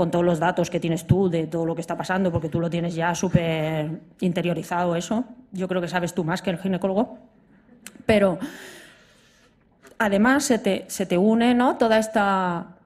con 0.00 0.10
todos 0.10 0.24
los 0.24 0.38
datos 0.38 0.70
que 0.70 0.80
tienes 0.80 1.06
tú 1.06 1.28
de 1.28 1.46
todo 1.46 1.66
lo 1.66 1.74
que 1.74 1.82
está 1.82 1.94
pasando, 1.94 2.32
porque 2.32 2.48
tú 2.48 2.58
lo 2.58 2.70
tienes 2.70 2.94
ya 2.94 3.14
súper 3.14 4.00
interiorizado 4.20 4.96
eso. 4.96 5.24
Yo 5.52 5.68
creo 5.68 5.82
que 5.82 5.88
sabes 5.88 6.14
tú 6.14 6.24
más 6.24 6.40
que 6.40 6.48
el 6.48 6.56
ginecólogo. 6.56 7.18
Pero 8.06 8.38
además 9.98 10.44
se 10.44 10.58
te, 10.58 10.86
se 10.88 11.04
te 11.04 11.18
une 11.18 11.54
¿no? 11.54 11.76
toda 11.76 11.98
esta 11.98 12.78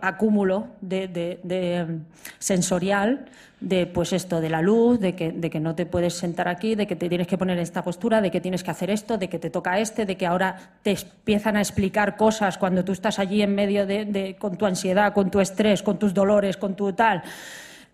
acúmulo 0.00 0.68
de, 0.80 2.00
sensorial 2.38 3.26
de 3.60 3.86
pues 3.86 4.12
esto 4.12 4.40
de 4.40 4.50
la 4.50 4.60
luz, 4.60 4.98
de 4.98 5.14
que, 5.14 5.60
no 5.60 5.74
te 5.74 5.86
puedes 5.86 6.14
sentar 6.14 6.48
aquí, 6.48 6.74
de 6.74 6.86
que 6.86 6.96
te 6.96 7.08
tienes 7.08 7.26
que 7.26 7.38
poner 7.38 7.56
en 7.56 7.62
esta 7.62 7.82
postura, 7.84 8.20
de 8.20 8.30
que 8.30 8.40
tienes 8.40 8.64
que 8.64 8.70
hacer 8.70 8.90
esto, 8.90 9.18
de 9.18 9.28
que 9.28 9.38
te 9.38 9.50
toca 9.50 9.78
este, 9.78 10.04
de 10.04 10.16
que 10.16 10.26
ahora 10.26 10.56
te 10.82 10.92
empiezan 10.92 11.56
a 11.56 11.60
explicar 11.60 12.16
cosas 12.16 12.58
cuando 12.58 12.84
tú 12.84 12.92
estás 12.92 13.18
allí 13.18 13.40
en 13.40 13.54
medio 13.54 13.86
de, 13.86 14.36
con 14.38 14.56
tu 14.56 14.66
ansiedad, 14.66 15.12
con 15.12 15.30
tu 15.30 15.40
estrés, 15.40 15.82
con 15.82 15.98
tus 15.98 16.12
dolores, 16.12 16.56
con 16.56 16.74
tu 16.74 16.92
tal. 16.92 17.22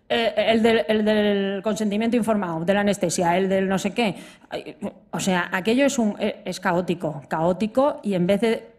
eh, 0.08 0.34
el, 0.36 0.62
del, 0.62 0.84
el 0.88 1.04
del 1.04 1.62
consentimiento 1.62 2.16
informado, 2.16 2.64
de 2.64 2.72
la 2.72 2.80
anestesia, 2.80 3.36
el 3.36 3.48
del 3.48 3.68
no 3.68 3.78
sé 3.78 3.92
qué. 3.92 4.16
O 5.10 5.20
sea, 5.20 5.50
aquello 5.52 5.84
es, 5.84 5.98
un, 5.98 6.16
eh, 6.18 6.40
es 6.46 6.60
caótico, 6.60 7.22
caótico 7.28 8.00
y 8.02 8.14
en 8.14 8.26
vez 8.26 8.40
de 8.40 8.78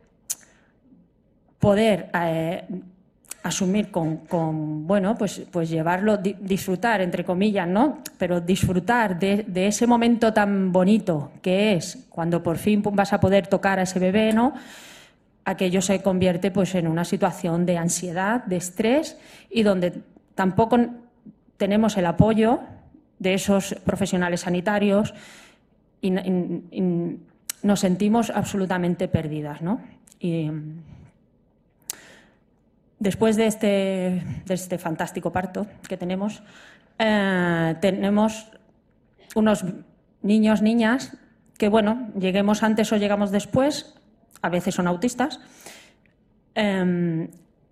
poder 1.60 2.10
eh, 2.14 2.64
asumir 3.50 3.92
con, 3.92 4.88
bueno, 4.88 5.16
pues, 5.18 5.42
pues 5.52 5.70
llevarlo, 5.70 6.18
di- 6.18 6.36
disfrutar, 6.40 7.02
entre 7.02 7.24
comillas, 7.24 7.68
¿no? 7.68 8.00
Pero 8.18 8.42
disfrutar 8.42 9.20
de, 9.20 9.46
ese 9.68 9.86
momento 9.86 10.32
tan 10.34 10.72
bonito 10.72 11.32
que 11.42 11.74
es 11.74 12.08
cuando 12.10 12.42
por 12.42 12.58
fin 12.58 12.82
vas 12.82 13.14
a 13.14 13.20
poder 13.20 13.48
tocar 13.48 13.78
a 13.80 13.84
ese 13.84 14.00
bebé, 14.00 14.34
¿no? 14.34 14.54
Aquello 15.46 15.82
se 15.82 16.02
convierte 16.02 16.52
pues 16.52 16.74
en 16.76 16.88
una 16.88 17.06
situación 17.06 17.66
de 17.66 17.78
ansiedad, 17.78 18.44
de 18.46 18.58
estrés 18.58 19.18
y 19.50 19.64
donde 19.64 20.02
tampoco 20.36 20.78
tenemos 21.58 21.98
el 21.98 22.06
apoyo 22.06 22.60
de 23.20 23.34
esos 23.34 23.76
profesionales 23.84 24.42
sanitarios 24.42 25.14
y- 26.02 26.14
y 26.72 27.18
nos 27.62 27.80
sentimos 27.80 28.30
absolutamente 28.30 29.08
perdidas, 29.08 29.62
¿no? 29.62 29.82
Y, 30.20 30.50
después 33.00 33.36
de 33.36 33.48
este, 33.48 34.24
de 34.46 34.54
este 34.54 34.78
fantástico 34.78 35.32
parto 35.32 35.68
que 35.88 35.98
tenemos, 35.98 36.44
eh, 37.00 37.76
tenemos 37.82 38.52
unos 39.36 39.64
niños, 40.22 40.62
niñas, 40.62 41.18
que 41.58 41.70
bueno, 41.70 42.10
lleguemos 42.18 42.64
antes 42.64 42.92
o 42.92 42.98
llegamos 42.98 43.32
después, 43.32 43.96
a 44.42 44.50
veces 44.50 44.76
son 44.76 44.88
autistas. 44.88 45.40
Eh, 46.56 47.30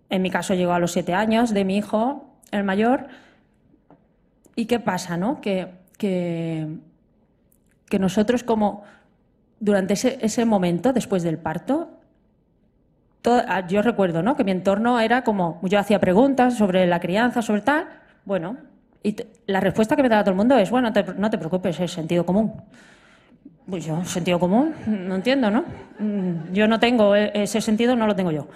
en 0.10 0.22
mi 0.22 0.30
caso 0.30 0.54
llegó 0.54 0.74
a 0.74 0.80
los 0.80 0.92
siete 0.92 1.14
años 1.14 1.54
de 1.54 1.66
mi 1.66 1.78
hijo, 1.78 2.40
el 2.52 2.64
mayor. 2.64 3.08
¿Y 4.56 4.66
qué 4.66 4.80
pasa, 4.80 5.18
no? 5.18 5.42
Que, 5.42 5.68
que, 5.98 6.68
que 7.90 8.00
nosotros 8.00 8.44
como 8.44 8.84
durante 9.60 9.94
ese, 9.94 10.18
ese 10.22 10.46
momento, 10.46 10.94
después 10.94 11.24
del 11.24 11.38
parto, 11.38 11.97
ah, 13.36 13.66
yo 13.68 13.82
recuerdo 13.82 14.22
¿no? 14.24 14.36
que 14.36 14.44
mi 14.44 14.52
entorno 14.52 15.00
era 15.00 15.24
como, 15.24 15.60
yo 15.64 15.80
hacía 15.80 16.00
preguntas 16.00 16.56
sobre 16.56 16.86
la 16.88 17.00
crianza, 17.00 17.42
sobre 17.42 17.62
tal, 17.62 17.88
bueno, 18.26 18.58
y 19.04 19.16
la 19.46 19.60
respuesta 19.60 19.96
que 19.96 20.04
me 20.04 20.10
daba 20.10 20.24
todo 20.24 20.32
el 20.32 20.38
mundo 20.38 20.58
es, 20.58 20.70
bueno, 20.70 20.92
no 21.18 21.30
te 21.30 21.38
preocupes, 21.38 21.80
es 21.80 21.92
sentido 21.92 22.26
común. 22.26 22.54
Pues 23.70 23.86
yo, 23.86 24.04
sentido 24.06 24.40
común, 24.40 24.74
no 24.86 25.16
entiendo, 25.16 25.52
¿no? 25.52 25.66
Mm, 26.00 26.54
Yo 26.54 26.68
no 26.68 26.80
tengo 26.80 27.16
e- 27.16 27.32
ese 27.34 27.60
sentido, 27.60 27.96
no 27.98 28.08
lo 28.08 28.16
tengo 28.16 28.32
yo. 28.32 28.48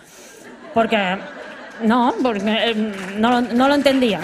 Porque, 0.73 1.17
no, 1.83 2.13
porque 2.23 2.39
eh, 2.45 2.93
no, 3.17 3.41
no 3.41 3.67
lo 3.67 3.75
entendía. 3.75 4.21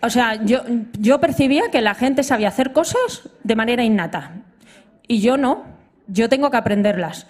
O 0.00 0.08
sea, 0.10 0.36
yo, 0.42 0.60
yo 0.98 1.20
percibía 1.20 1.64
que 1.70 1.82
la 1.82 1.94
gente 1.94 2.22
sabía 2.22 2.48
hacer 2.48 2.72
cosas 2.72 3.28
de 3.42 3.56
manera 3.56 3.82
innata. 3.84 4.32
Y 5.06 5.20
yo 5.20 5.36
no. 5.36 5.64
Yo 6.08 6.28
tengo 6.28 6.50
que 6.50 6.56
aprenderlas. 6.56 7.26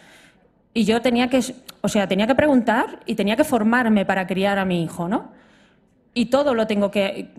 Y 0.72 0.84
yo 0.84 1.02
tenía 1.02 1.28
que, 1.28 1.40
o 1.80 1.88
sea, 1.88 2.06
tenía 2.08 2.26
que 2.26 2.34
preguntar 2.34 3.00
y 3.04 3.14
tenía 3.14 3.36
que 3.36 3.44
formarme 3.44 4.06
para 4.06 4.26
criar 4.26 4.58
a 4.58 4.64
mi 4.64 4.82
hijo, 4.82 5.08
¿no? 5.08 5.32
Y 6.14 6.26
todo 6.26 6.54
lo 6.54 6.66
tengo 6.66 6.90
que, 6.90 7.30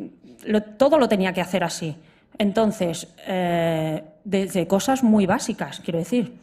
todo 0.77 0.99
lo 0.99 1.07
tenía 1.07 1.33
que 1.33 1.41
hacer 1.41 1.63
así. 1.63 1.95
Entonces, 2.37 3.07
eh, 3.27 4.03
desde 4.23 4.67
cosas 4.67 5.03
muy 5.03 5.25
básicas, 5.25 5.79
quiero 5.79 5.99
decir. 5.99 6.37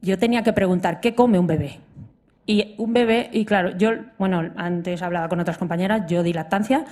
Yo 0.00 0.18
tenía 0.18 0.42
que 0.42 0.52
preguntar 0.52 1.00
qué 1.00 1.14
come 1.14 1.38
un 1.38 1.46
bebé. 1.46 1.80
Y 2.46 2.74
un 2.76 2.92
bebé, 2.92 3.30
y 3.32 3.44
claro, 3.46 3.76
yo, 3.76 3.90
bueno, 4.18 4.52
antes 4.56 5.00
hablaba 5.00 5.28
con 5.28 5.40
otras 5.40 5.56
compañeras, 5.56 6.02
yo 6.06 6.22
di 6.22 6.34
lactancia 6.34 6.84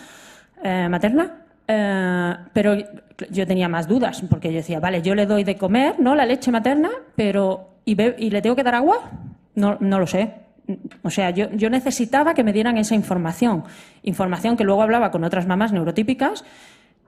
eh, 0.62 0.88
materna, 0.88 1.44
eh, 1.68 2.34
pero 2.54 2.74
yo 3.30 3.46
tenía 3.46 3.68
más 3.68 3.88
dudas, 3.88 4.22
porque 4.28 4.48
yo 4.50 4.56
decía, 4.56 4.80
vale, 4.80 5.02
yo 5.02 5.14
le 5.14 5.26
doy 5.26 5.44
de 5.44 5.56
comer, 5.56 5.96
¿no? 5.98 6.14
La 6.14 6.26
leche 6.26 6.50
materna, 6.50 6.90
pero 7.16 7.70
¿y, 7.84 8.00
y 8.00 8.30
le 8.30 8.42
tengo 8.42 8.56
que 8.56 8.62
dar 8.62 8.74
agua? 8.74 9.10
No, 9.54 9.76
no 9.80 9.98
lo 9.98 10.06
sé. 10.06 10.34
O 11.02 11.10
sea, 11.10 11.30
yo, 11.30 11.50
yo 11.50 11.70
necesitaba 11.70 12.34
que 12.34 12.44
me 12.44 12.52
dieran 12.52 12.78
esa 12.78 12.94
información, 12.94 13.64
información 14.02 14.56
que 14.56 14.64
luego 14.64 14.82
hablaba 14.82 15.10
con 15.10 15.24
otras 15.24 15.46
mamás 15.46 15.72
neurotípicas 15.72 16.44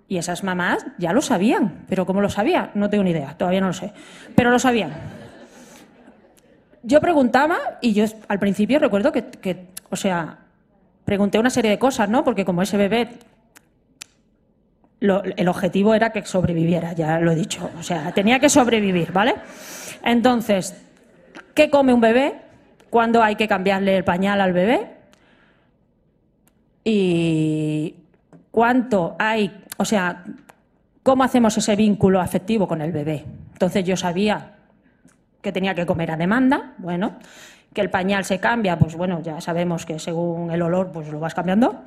y 0.08 0.18
esas 0.18 0.44
mamás 0.44 0.84
ya 0.98 1.12
lo 1.12 1.22
sabían, 1.22 1.84
pero 1.88 2.04
¿cómo 2.04 2.20
lo 2.20 2.28
sabían? 2.28 2.70
No 2.74 2.90
tengo 2.90 3.04
ni 3.04 3.10
idea, 3.10 3.36
todavía 3.38 3.60
no 3.60 3.68
lo 3.68 3.72
sé, 3.72 3.92
pero 4.34 4.50
lo 4.50 4.58
sabían. 4.58 4.92
Yo 6.82 7.00
preguntaba 7.00 7.78
y 7.80 7.94
yo 7.94 8.04
al 8.28 8.38
principio 8.38 8.78
recuerdo 8.78 9.12
que, 9.12 9.24
que, 9.24 9.68
o 9.88 9.96
sea, 9.96 10.38
pregunté 11.04 11.38
una 11.38 11.50
serie 11.50 11.70
de 11.70 11.78
cosas, 11.78 12.08
¿no? 12.08 12.24
Porque 12.24 12.44
como 12.44 12.60
ese 12.62 12.76
bebé, 12.76 13.08
el 15.00 15.48
objetivo 15.48 15.94
era 15.94 16.10
que 16.10 16.24
sobreviviera, 16.24 16.92
ya 16.92 17.18
lo 17.20 17.32
he 17.32 17.34
dicho. 17.34 17.70
O 17.78 17.82
sea, 17.82 18.12
tenía 18.12 18.38
que 18.38 18.48
sobrevivir, 18.48 19.12
¿vale? 19.12 19.34
Entonces, 20.02 20.74
¿qué 21.54 21.70
come 21.70 21.92
un 21.92 22.00
bebé? 22.00 22.34
¿Cuándo 22.90 23.22
hay 23.22 23.36
que 23.36 23.48
cambiarle 23.48 23.96
el 23.96 24.04
pañal 24.04 24.40
al 24.40 24.52
bebé? 24.52 24.90
Y 26.84 27.94
cuánto 28.50 29.16
hay, 29.18 29.64
o 29.78 29.84
sea, 29.84 30.24
cómo 31.02 31.24
hacemos 31.24 31.56
ese 31.56 31.76
vínculo 31.76 32.20
afectivo 32.20 32.68
con 32.68 32.80
el 32.80 32.92
bebé. 32.92 33.24
Entonces 33.52 33.84
yo 33.84 33.96
sabía 33.96 34.52
que 35.40 35.52
tenía 35.52 35.74
que 35.74 35.86
comer 35.86 36.10
a 36.10 36.16
demanda, 36.16 36.72
bueno, 36.78 37.16
que 37.72 37.80
el 37.80 37.90
pañal 37.90 38.24
se 38.24 38.38
cambia, 38.38 38.78
pues 38.78 38.94
bueno, 38.94 39.20
ya 39.20 39.40
sabemos 39.40 39.84
que 39.84 39.98
según 39.98 40.50
el 40.50 40.62
olor 40.62 40.90
pues 40.92 41.08
lo 41.08 41.20
vas 41.20 41.34
cambiando. 41.34 41.84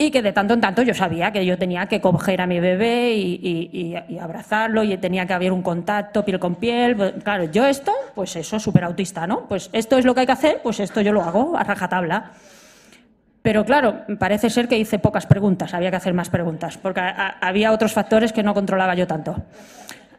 Y 0.00 0.12
que 0.12 0.22
de 0.22 0.32
tanto 0.32 0.54
en 0.54 0.60
tanto 0.60 0.82
yo 0.82 0.94
sabía 0.94 1.32
que 1.32 1.44
yo 1.44 1.58
tenía 1.58 1.86
que 1.86 2.00
coger 2.00 2.40
a 2.40 2.46
mi 2.46 2.60
bebé 2.60 3.14
y, 3.16 3.96
abrazarlo 4.20 4.84
y 4.84 4.96
tenía 4.96 5.26
que 5.26 5.32
haber 5.32 5.50
un 5.50 5.60
contacto 5.60 6.24
piel 6.24 6.38
con 6.38 6.54
piel. 6.54 6.94
Pues, 6.94 7.14
Claro, 7.24 7.44
yo 7.44 7.66
esto, 7.66 7.92
pues 8.14 8.36
eso, 8.36 8.60
súper 8.60 8.84
autista, 8.84 9.26
¿no? 9.26 9.48
Pues 9.48 9.68
esto 9.72 9.98
es 9.98 10.04
lo 10.04 10.14
que 10.14 10.20
hay 10.20 10.26
que 10.26 10.32
hacer, 10.32 10.60
pues 10.62 10.78
esto 10.78 11.00
yo 11.00 11.12
lo 11.12 11.22
hago 11.22 11.56
a 11.56 11.64
rajatabla. 11.64 12.30
Pero 13.42 13.64
claro, 13.64 14.04
parece 14.20 14.50
ser 14.50 14.68
que 14.68 14.78
hice 14.78 15.00
pocas 15.00 15.26
preguntas, 15.26 15.74
había 15.74 15.90
que 15.90 15.96
hacer 15.96 16.14
más 16.14 16.30
preguntas, 16.30 16.78
porque 16.78 17.00
había 17.00 17.72
otros 17.72 17.92
factores 17.92 18.32
que 18.32 18.44
no 18.44 18.54
controlaba 18.54 18.94
yo 18.94 19.06
tanto. 19.06 19.36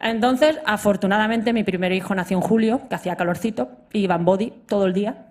Entonces, 0.00 0.58
afortunadamente, 0.66 1.52
mi 1.52 1.62
primer 1.62 1.92
hijo 1.92 2.14
nació 2.14 2.38
en 2.38 2.42
julio, 2.42 2.80
que 2.88 2.94
hacía 2.94 3.16
calorcito, 3.16 3.70
y 3.92 4.00
iba 4.00 4.14
en 4.14 4.24
body 4.24 4.52
todo 4.66 4.86
el 4.86 4.92
día. 4.92 5.26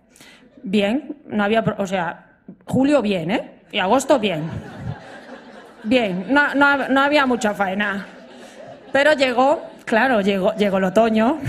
Bien, 0.63 1.17
no 1.27 1.43
había, 1.43 1.63
o 1.77 1.85
sea, 1.85 2.38
julio 2.65 3.01
bien, 3.01 3.31
¿eh? 3.31 3.59
Y 3.71 3.79
agosto 3.79 4.19
bien. 4.19 4.49
Bien, 5.84 6.25
no, 6.29 6.53
no 6.55 6.88
no 6.88 7.01
había 7.01 7.25
mucha 7.25 7.53
faena. 7.53 8.05
Pero 8.91 9.13
llegó, 9.13 9.62
claro, 9.86 10.21
llegó, 10.21 10.53
llegó 10.55 10.77
el 10.77 10.86
otoño. 10.86 11.39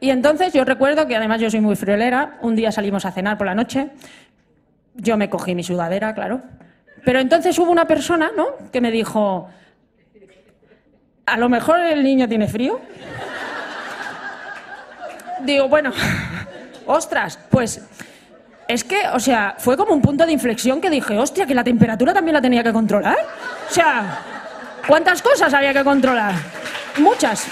Y 0.00 0.10
entonces 0.10 0.52
yo 0.52 0.64
recuerdo 0.64 1.06
que 1.06 1.16
además 1.16 1.40
yo 1.40 1.50
soy 1.50 1.60
muy 1.60 1.76
friolera, 1.76 2.38
un 2.40 2.54
día 2.54 2.70
salimos 2.70 3.04
a 3.04 3.10
cenar 3.10 3.36
por 3.36 3.46
la 3.46 3.54
noche, 3.54 3.90
yo 4.94 5.16
me 5.16 5.28
cogí 5.28 5.54
mi 5.54 5.64
sudadera, 5.64 6.14
claro. 6.14 6.42
Pero 7.04 7.20
entonces 7.20 7.58
hubo 7.58 7.70
una 7.70 7.86
persona, 7.86 8.30
¿no?, 8.36 8.46
que 8.72 8.80
me 8.80 8.90
dijo, 8.90 9.48
a 11.26 11.36
lo 11.36 11.48
mejor 11.48 11.80
el 11.80 12.02
niño 12.02 12.28
tiene 12.28 12.48
frío. 12.48 12.80
Digo, 15.42 15.68
bueno, 15.68 15.92
ostras, 16.86 17.38
pues 17.50 17.86
es 18.68 18.84
que, 18.84 19.08
o 19.14 19.18
sea, 19.18 19.54
fue 19.56 19.78
como 19.78 19.94
un 19.94 20.02
punto 20.02 20.26
de 20.26 20.32
inflexión 20.32 20.78
que 20.82 20.90
dije, 20.90 21.18
hostia, 21.18 21.46
que 21.46 21.54
la 21.54 21.64
temperatura 21.64 22.12
también 22.12 22.34
la 22.34 22.42
tenía 22.42 22.62
que 22.62 22.72
controlar. 22.72 23.16
O 23.68 23.72
sea, 23.72 24.20
¿cuántas 24.86 25.22
cosas 25.22 25.52
había 25.54 25.72
que 25.72 25.82
controlar? 25.82 26.34
Muchas. 26.98 27.46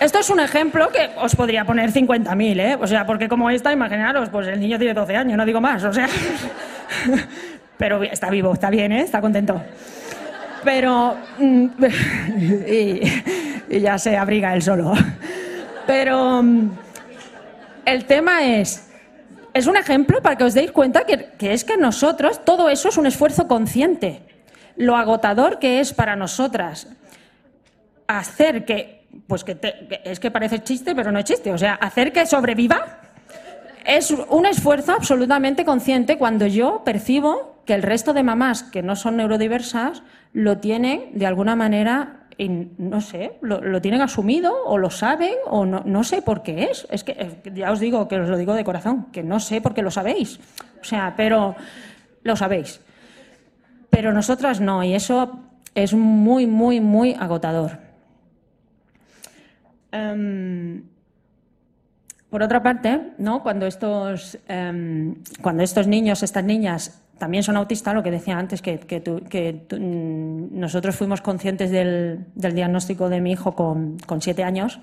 Esto 0.00 0.20
es 0.20 0.30
un 0.30 0.40
ejemplo 0.40 0.88
que 0.90 1.10
os 1.18 1.36
podría 1.36 1.66
poner 1.66 1.92
50.000, 1.92 2.60
¿eh? 2.60 2.78
O 2.80 2.86
sea, 2.86 3.04
porque 3.04 3.28
como 3.28 3.50
esta, 3.50 3.70
imaginaros, 3.70 4.30
pues 4.30 4.46
el 4.48 4.58
niño 4.58 4.78
tiene 4.78 4.94
12 4.94 5.16
años, 5.16 5.36
no 5.36 5.44
digo 5.44 5.60
más, 5.60 5.84
o 5.84 5.92
sea. 5.92 6.08
Pero 7.76 8.02
está 8.04 8.30
vivo, 8.30 8.54
está 8.54 8.70
bien, 8.70 8.92
¿eh? 8.92 9.02
Está 9.02 9.20
contento. 9.20 9.60
Pero. 10.64 11.14
mm, 11.38 11.66
y, 12.66 13.00
y 13.68 13.80
ya 13.80 13.98
se 13.98 14.16
abriga 14.16 14.54
él 14.54 14.62
solo. 14.62 14.94
Pero. 15.88 16.42
mm, 16.42 16.70
El 17.86 18.04
tema 18.04 18.44
es. 18.46 18.84
Es 19.54 19.66
un 19.66 19.76
ejemplo 19.76 20.22
para 20.22 20.36
que 20.36 20.44
os 20.44 20.54
deis 20.54 20.70
cuenta 20.70 21.04
que, 21.04 21.30
que 21.38 21.52
es 21.54 21.64
que 21.64 21.76
nosotros, 21.78 22.44
todo 22.44 22.68
eso 22.68 22.90
es 22.90 22.96
un 22.98 23.06
esfuerzo 23.06 23.48
consciente. 23.48 24.20
Lo 24.76 24.94
agotador 24.96 25.58
que 25.58 25.80
es 25.80 25.92
para 25.92 26.14
nosotras 26.14 26.86
hacer 28.06 28.64
que. 28.64 28.98
Pues 29.26 29.42
que, 29.42 29.54
te- 29.54 29.88
que 29.88 30.00
es 30.04 30.20
que 30.20 30.30
parece 30.30 30.62
chiste, 30.62 30.94
pero 30.94 31.10
no 31.10 31.18
es 31.18 31.24
chiste. 31.24 31.50
O 31.52 31.58
sea, 31.58 31.74
hacer 31.74 32.12
que 32.12 32.26
sobreviva 32.26 33.00
es 33.86 34.10
un 34.10 34.44
esfuerzo 34.44 34.92
absolutamente 34.92 35.64
consciente 35.64 36.18
cuando 36.18 36.46
yo 36.46 36.82
percibo 36.84 37.62
que 37.64 37.72
el 37.72 37.82
resto 37.82 38.12
de 38.12 38.22
mamás 38.22 38.62
que 38.62 38.82
no 38.82 38.96
son 38.96 39.16
neurodiversas 39.16 40.02
lo 40.34 40.58
tienen 40.58 41.10
de 41.14 41.24
alguna 41.26 41.56
manera 41.56 42.17
y 42.38 42.48
no 42.48 43.00
sé, 43.00 43.32
lo, 43.42 43.60
lo 43.60 43.82
tienen 43.82 44.00
asumido 44.00 44.54
o 44.64 44.78
lo 44.78 44.90
saben 44.90 45.34
o 45.46 45.66
no, 45.66 45.82
no 45.84 46.04
sé 46.04 46.22
por 46.22 46.44
qué 46.44 46.68
es. 46.70 46.86
Es 46.88 47.02
que 47.02 47.42
ya 47.52 47.72
os 47.72 47.80
digo 47.80 48.06
que 48.06 48.16
os 48.16 48.28
lo 48.28 48.36
digo 48.36 48.54
de 48.54 48.62
corazón, 48.62 49.06
que 49.10 49.24
no 49.24 49.40
sé 49.40 49.60
por 49.60 49.74
qué 49.74 49.82
lo 49.82 49.90
sabéis. 49.90 50.38
O 50.80 50.84
sea, 50.84 51.14
pero 51.16 51.56
lo 52.22 52.36
sabéis. 52.36 52.80
Pero 53.90 54.12
nosotras 54.12 54.60
no, 54.60 54.84
y 54.84 54.94
eso 54.94 55.40
es 55.74 55.94
muy, 55.94 56.46
muy, 56.46 56.80
muy 56.80 57.14
agotador. 57.14 57.78
Em, 59.90 60.84
por 62.30 62.42
otra 62.42 62.62
parte, 62.62 63.14
¿no? 63.18 63.42
cuando, 63.42 63.66
estos, 63.66 64.38
em, 64.46 65.16
cuando 65.42 65.64
estos 65.64 65.88
niños, 65.88 66.22
estas 66.22 66.44
niñas 66.44 67.02
también 67.18 67.42
son 67.42 67.56
autistas, 67.56 67.94
lo 67.94 68.02
que 68.02 68.10
decía 68.10 68.38
antes, 68.38 68.62
que, 68.62 69.66
mm, 69.78 70.58
nosotros 70.58 70.96
fuimos 70.96 71.20
conscientes 71.20 71.70
del, 71.70 72.26
diagnóstico 72.34 73.08
de 73.08 73.20
mi 73.20 73.32
hijo 73.32 73.54
con, 73.54 73.98
siete 74.20 74.44
años, 74.44 74.80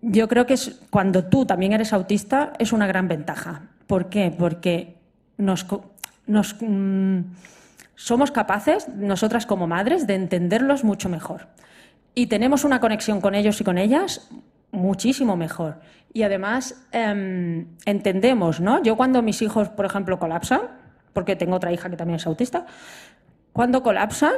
yo 0.00 0.28
creo 0.28 0.46
que 0.46 0.56
cuando 0.90 1.24
tú 1.24 1.46
también 1.46 1.72
eres 1.72 1.92
autista 1.92 2.52
es 2.58 2.72
una 2.72 2.86
gran 2.86 3.06
ventaja. 3.06 3.68
¿Por 3.86 4.08
qué? 4.08 4.34
Porque 4.36 4.96
nos, 5.36 5.66
mm, 6.60 7.20
somos 7.94 8.30
capaces, 8.32 8.88
nosotras 8.88 9.46
como 9.46 9.66
madres, 9.66 10.06
de 10.06 10.14
entenderlos 10.14 10.82
mucho 10.82 11.08
mejor. 11.08 11.48
Y 12.14 12.26
tenemos 12.26 12.64
una 12.64 12.80
conexión 12.80 13.20
con 13.20 13.34
ellos 13.34 13.60
y 13.60 13.64
con 13.64 13.78
ellas 13.78 14.28
muchísimo 14.72 15.36
mejor. 15.36 15.76
Y 16.12 16.24
además 16.24 16.74
em, 16.90 17.66
entendemos, 17.86 18.60
¿no? 18.60 18.82
Yo 18.82 18.96
cuando 18.96 19.22
mis 19.22 19.40
hijos, 19.40 19.68
por 19.68 19.86
ejemplo, 19.86 20.18
colapsan, 20.18 20.62
porque 21.12 21.36
tengo 21.36 21.56
otra 21.56 21.72
hija 21.72 21.88
que 21.88 21.96
también 21.96 22.16
es 22.16 22.26
autista, 22.26 22.66
cuando 23.52 23.82
colapsan, 23.82 24.32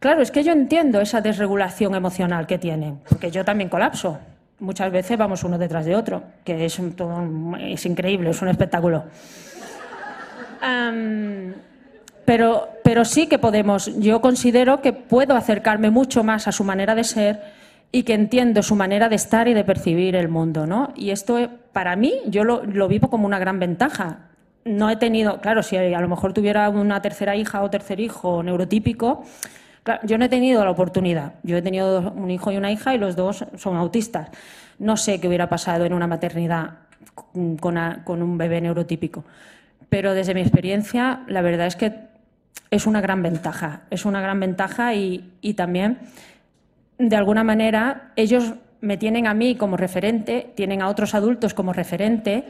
claro, 0.00 0.20
es 0.20 0.30
que 0.30 0.44
yo 0.44 0.52
entiendo 0.52 1.00
esa 1.00 1.20
desregulación 1.20 1.94
emocional 1.94 2.46
que 2.46 2.58
tienen, 2.58 3.00
porque 3.08 3.30
yo 3.30 3.44
también 3.44 3.70
colapso. 3.70 4.18
Muchas 4.60 4.90
veces 4.90 5.16
vamos 5.16 5.44
uno 5.44 5.56
detrás 5.56 5.86
de 5.86 5.94
otro, 5.94 6.22
que 6.44 6.64
es, 6.64 6.80
es 7.60 7.86
increíble, 7.86 8.30
es 8.30 8.42
un 8.42 8.48
espectáculo. 8.48 9.04
Am, 10.60 11.54
pero, 12.24 12.68
pero 12.82 13.04
sí 13.04 13.28
que 13.28 13.38
podemos, 13.38 13.96
yo 13.98 14.20
considero 14.20 14.82
que 14.82 14.92
puedo 14.92 15.36
acercarme 15.36 15.90
mucho 15.90 16.24
más 16.24 16.48
a 16.48 16.52
su 16.52 16.64
manera 16.64 16.96
de 16.96 17.04
ser 17.04 17.57
y 17.90 18.02
que 18.02 18.14
entiendo 18.14 18.62
su 18.62 18.74
manera 18.76 19.08
de 19.08 19.16
estar 19.16 19.48
y 19.48 19.54
de 19.54 19.64
percibir 19.64 20.14
el 20.16 20.28
mundo, 20.28 20.66
¿no? 20.66 20.92
Y 20.94 21.10
esto, 21.10 21.38
eh, 21.38 21.48
para 21.72 21.96
mí, 21.96 22.14
yo 22.26 22.44
lo, 22.44 22.62
lo 22.64 22.86
vivo 22.88 23.08
como 23.08 23.26
una 23.26 23.38
gran 23.38 23.58
ventaja. 23.58 24.26
No 24.64 24.90
he 24.90 24.96
tenido, 24.96 25.40
claro, 25.40 25.62
si 25.62 25.76
a 25.76 26.00
lo 26.00 26.08
mejor 26.08 26.32
tuviera 26.34 26.68
una 26.68 27.00
tercera 27.00 27.34
hija 27.36 27.62
o 27.62 27.70
tercer 27.70 28.00
hijo 28.00 28.42
neurotípico, 28.42 29.24
claro, 29.82 30.00
yo 30.04 30.18
no 30.18 30.26
he 30.26 30.28
tenido 30.28 30.62
la 30.64 30.70
oportunidad. 30.70 31.34
Yo 31.42 31.56
he 31.56 31.62
tenido 31.62 32.12
un 32.12 32.30
hijo 32.30 32.52
y 32.52 32.58
una 32.58 32.70
hija 32.70 32.94
y 32.94 32.98
los 32.98 33.16
dos 33.16 33.46
son 33.56 33.76
autistas. 33.76 34.28
No 34.78 34.96
sé 34.98 35.20
qué 35.20 35.28
hubiera 35.28 35.48
pasado 35.48 35.86
en 35.86 35.94
una 35.94 36.06
maternidad 36.06 36.70
con 37.60 37.78
a- 37.78 38.04
con 38.04 38.22
un 38.22 38.36
bebé 38.36 38.60
neurotípico. 38.60 39.24
Pero 39.88 40.12
desde 40.12 40.34
mi 40.34 40.42
experiencia, 40.42 41.20
la 41.28 41.40
verdad 41.40 41.66
es 41.66 41.76
que 41.76 41.94
es 42.70 42.86
una 42.86 43.00
gran 43.00 43.22
ventaja. 43.22 43.82
Es 43.90 44.04
una 44.04 44.20
gran 44.20 44.38
ventaja 44.40 44.94
y, 44.94 45.32
y 45.40 45.54
también, 45.54 45.98
de 46.98 47.16
alguna 47.16 47.44
manera, 47.44 48.12
ellos 48.16 48.54
me 48.80 48.96
tienen 48.96 49.26
a 49.26 49.34
mí 49.34 49.56
como 49.56 49.76
referente, 49.76 50.52
tienen 50.54 50.82
a 50.82 50.88
otros 50.88 51.14
adultos 51.14 51.54
como 51.54 51.72
referente 51.72 52.44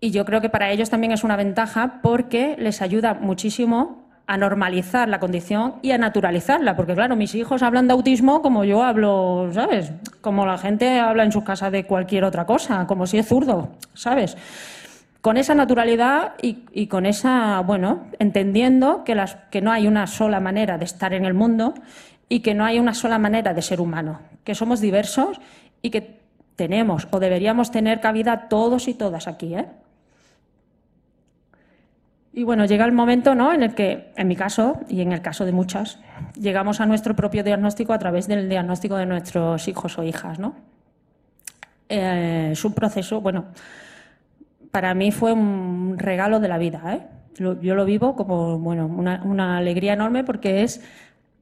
y 0.00 0.10
yo 0.10 0.24
creo 0.24 0.40
que 0.40 0.50
para 0.50 0.70
ellos 0.70 0.90
también 0.90 1.12
es 1.12 1.24
una 1.24 1.36
ventaja 1.36 2.00
porque 2.02 2.56
les 2.58 2.82
ayuda 2.82 3.14
muchísimo 3.14 4.04
a 4.26 4.36
normalizar 4.36 5.08
la 5.08 5.20
condición 5.20 5.74
y 5.82 5.92
a 5.92 5.98
naturalizarla, 5.98 6.76
porque 6.76 6.94
claro, 6.94 7.14
mis 7.16 7.34
hijos 7.34 7.62
hablan 7.62 7.86
de 7.86 7.92
autismo 7.92 8.42
como 8.42 8.64
yo 8.64 8.82
hablo, 8.82 9.50
¿sabes? 9.52 9.92
Como 10.20 10.46
la 10.46 10.58
gente 10.58 10.98
habla 10.98 11.24
en 11.24 11.32
sus 11.32 11.44
casas 11.44 11.72
de 11.72 11.84
cualquier 11.84 12.24
otra 12.24 12.46
cosa, 12.46 12.86
como 12.86 13.06
si 13.06 13.18
es 13.18 13.26
zurdo, 13.26 13.70
¿sabes? 13.92 14.36
Con 15.20 15.36
esa 15.36 15.54
naturalidad 15.54 16.34
y, 16.40 16.64
y 16.72 16.86
con 16.86 17.06
esa, 17.06 17.60
bueno, 17.60 18.04
entendiendo 18.18 19.04
que, 19.04 19.14
las, 19.14 19.36
que 19.50 19.62
no 19.62 19.72
hay 19.72 19.86
una 19.86 20.06
sola 20.06 20.40
manera 20.40 20.78
de 20.78 20.84
estar 20.84 21.14
en 21.14 21.24
el 21.24 21.32
mundo 21.34 21.74
y 22.28 22.40
que 22.40 22.54
no 22.54 22.64
hay 22.64 22.78
una 22.78 22.94
sola 22.94 23.18
manera 23.18 23.54
de 23.54 23.62
ser 23.62 23.80
humano, 23.80 24.20
que 24.44 24.54
somos 24.54 24.80
diversos 24.80 25.40
y 25.82 25.90
que 25.90 26.20
tenemos 26.56 27.08
o 27.10 27.20
deberíamos 27.20 27.70
tener 27.70 28.00
cabida 28.00 28.48
todos 28.48 28.88
y 28.88 28.94
todas 28.94 29.26
aquí, 29.26 29.54
¿eh? 29.54 29.66
Y 32.36 32.42
bueno, 32.42 32.64
llega 32.64 32.84
el 32.84 32.90
momento 32.90 33.36
¿no? 33.36 33.52
en 33.52 33.62
el 33.62 33.76
que, 33.76 34.12
en 34.16 34.26
mi 34.26 34.34
caso 34.34 34.80
y 34.88 35.02
en 35.02 35.12
el 35.12 35.22
caso 35.22 35.44
de 35.44 35.52
muchas, 35.52 36.00
llegamos 36.34 36.80
a 36.80 36.86
nuestro 36.86 37.14
propio 37.14 37.44
diagnóstico 37.44 37.92
a 37.92 37.98
través 38.00 38.26
del 38.26 38.48
diagnóstico 38.48 38.96
de 38.96 39.06
nuestros 39.06 39.68
hijos 39.68 39.96
o 39.98 40.02
hijas. 40.02 40.40
¿no? 40.40 40.56
Eh, 41.88 42.48
es 42.50 42.64
un 42.64 42.72
proceso, 42.72 43.20
bueno, 43.20 43.44
para 44.72 44.94
mí 44.94 45.12
fue 45.12 45.32
un 45.32 45.94
regalo 45.96 46.40
de 46.40 46.48
la 46.48 46.58
vida. 46.58 46.82
¿eh? 46.94 47.06
Yo 47.36 47.74
lo 47.76 47.84
vivo 47.84 48.16
como 48.16 48.58
bueno, 48.58 48.86
una 48.86 49.56
alegría 49.56 49.92
enorme 49.92 50.24
porque 50.24 50.64
es 50.64 50.82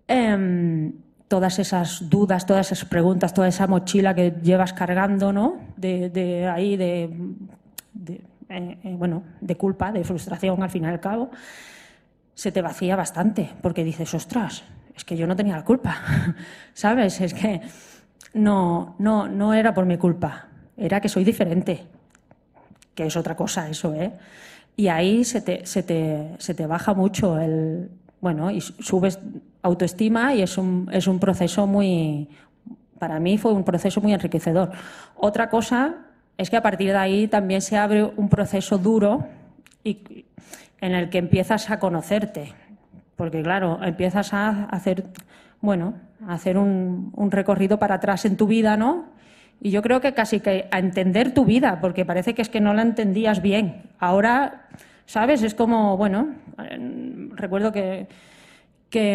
em, 0.08 0.92
todas 1.32 1.58
esas 1.58 2.10
dudas, 2.10 2.44
todas 2.44 2.72
esas 2.72 2.86
preguntas, 2.86 3.32
toda 3.32 3.48
esa 3.48 3.66
mochila 3.66 4.14
que 4.14 4.34
llevas 4.42 4.74
cargando, 4.74 5.32
¿no? 5.32 5.60
De, 5.78 6.46
ahí, 6.52 6.76
de, 6.76 7.08
de, 7.94 8.20
eh, 8.50 8.78
eh, 8.84 8.94
bueno, 8.98 9.22
de 9.40 9.56
culpa, 9.56 9.92
de 9.92 10.04
frustración 10.04 10.62
al 10.62 10.68
fin 10.68 10.84
y 10.84 10.88
al 10.88 11.00
cabo, 11.00 11.30
se 12.34 12.52
te 12.52 12.60
vacía 12.60 12.96
bastante 12.96 13.48
porque 13.62 13.82
dices, 13.82 14.12
ostras, 14.12 14.62
es 14.94 15.04
que 15.06 15.16
yo 15.16 15.26
no 15.26 15.34
tenía 15.34 15.56
la 15.56 15.64
culpa, 15.64 15.96
¿sabes? 16.74 17.18
Es 17.22 17.32
que 17.32 17.62
no, 18.34 18.94
no, 18.98 19.26
no 19.26 19.54
era 19.54 19.72
por 19.72 19.86
mi 19.86 19.96
culpa, 19.96 20.48
era 20.76 21.00
que 21.00 21.08
soy 21.08 21.24
diferente, 21.24 21.86
que 22.94 23.06
es 23.06 23.16
otra 23.16 23.36
cosa 23.36 23.70
eso, 23.70 23.94
¿eh? 23.94 24.12
Y 24.76 24.88
ahí 24.88 25.24
se 25.24 25.40
te, 25.40 25.64
se 25.64 25.82
te, 25.82 26.34
se 26.38 26.52
te 26.52 26.66
baja 26.66 26.92
mucho 26.92 27.38
el, 27.38 27.90
bueno, 28.22 28.52
y 28.52 28.60
subes 28.60 29.18
autoestima 29.62 30.32
y 30.32 30.42
es 30.42 30.56
un, 30.56 30.88
es 30.92 31.08
un 31.08 31.18
proceso 31.18 31.66
muy, 31.66 32.28
para 33.00 33.18
mí 33.18 33.36
fue 33.36 33.52
un 33.52 33.64
proceso 33.64 34.00
muy 34.00 34.14
enriquecedor. 34.14 34.70
Otra 35.16 35.50
cosa 35.50 35.96
es 36.38 36.48
que 36.48 36.56
a 36.56 36.62
partir 36.62 36.92
de 36.92 36.98
ahí 36.98 37.26
también 37.26 37.60
se 37.60 37.76
abre 37.76 38.04
un 38.04 38.28
proceso 38.28 38.78
duro 38.78 39.26
y, 39.82 40.24
en 40.80 40.94
el 40.94 41.10
que 41.10 41.18
empiezas 41.18 41.68
a 41.68 41.80
conocerte, 41.80 42.54
porque 43.16 43.42
claro, 43.42 43.80
empiezas 43.82 44.32
a 44.32 44.66
hacer, 44.66 45.04
bueno, 45.60 45.94
a 46.24 46.34
hacer 46.34 46.58
un, 46.58 47.12
un 47.16 47.30
recorrido 47.32 47.80
para 47.80 47.96
atrás 47.96 48.24
en 48.24 48.36
tu 48.36 48.46
vida, 48.46 48.76
¿no? 48.76 49.06
Y 49.60 49.72
yo 49.72 49.82
creo 49.82 50.00
que 50.00 50.14
casi 50.14 50.38
que 50.38 50.68
a 50.70 50.78
entender 50.78 51.34
tu 51.34 51.44
vida, 51.44 51.80
porque 51.80 52.04
parece 52.04 52.34
que 52.34 52.42
es 52.42 52.48
que 52.48 52.60
no 52.60 52.72
la 52.72 52.82
entendías 52.82 53.42
bien. 53.42 53.82
Ahora, 53.98 54.68
¿sabes? 55.06 55.42
Es 55.42 55.54
como, 55.54 55.96
bueno, 55.96 56.28
recuerdo 57.42 57.72
que, 57.72 58.06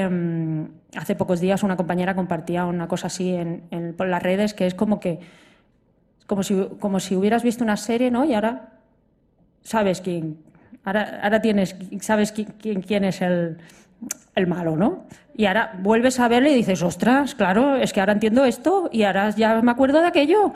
mm, 0.10 0.98
hace 0.98 1.16
pocos 1.16 1.40
días 1.40 1.64
una 1.64 1.78
compañera 1.78 2.16
compartía 2.16 2.66
una 2.66 2.88
cosa 2.88 3.08
así 3.08 3.34
en, 3.34 3.96
por 3.98 4.08
las 4.08 4.22
redes, 4.22 4.54
que 4.54 4.68
es 4.68 4.76
como 4.76 5.00
que, 5.00 5.20
como 6.28 6.44
si, 6.44 6.68
como 6.80 7.00
si 7.00 7.16
hubieras 7.16 7.44
visto 7.44 7.64
una 7.64 7.78
serie, 7.78 8.12
¿no? 8.12 8.26
Y 8.26 8.34
ahora 8.34 8.74
sabes 9.64 10.02
quién, 10.02 10.38
ahora, 10.84 11.20
ahora 11.24 11.42
tienes, 11.42 11.76
sabes 12.02 12.32
quién, 12.32 12.82
quién 12.82 13.04
es 13.06 13.22
el, 13.22 13.58
el 14.36 14.48
malo, 14.48 14.76
¿no? 14.76 15.06
Y 15.36 15.46
ahora 15.46 15.74
vuelves 15.80 16.20
a 16.20 16.28
verle 16.28 16.52
y 16.52 16.56
dices, 16.56 16.82
ostras, 16.84 17.36
claro, 17.36 17.76
es 17.76 17.94
que 17.94 18.00
ahora 18.00 18.14
entiendo 18.14 18.44
esto 18.44 18.90
y 18.92 19.04
ahora 19.04 19.30
ya 19.32 19.62
me 19.62 19.72
acuerdo 19.72 20.02
de 20.02 20.08
aquello. 20.08 20.54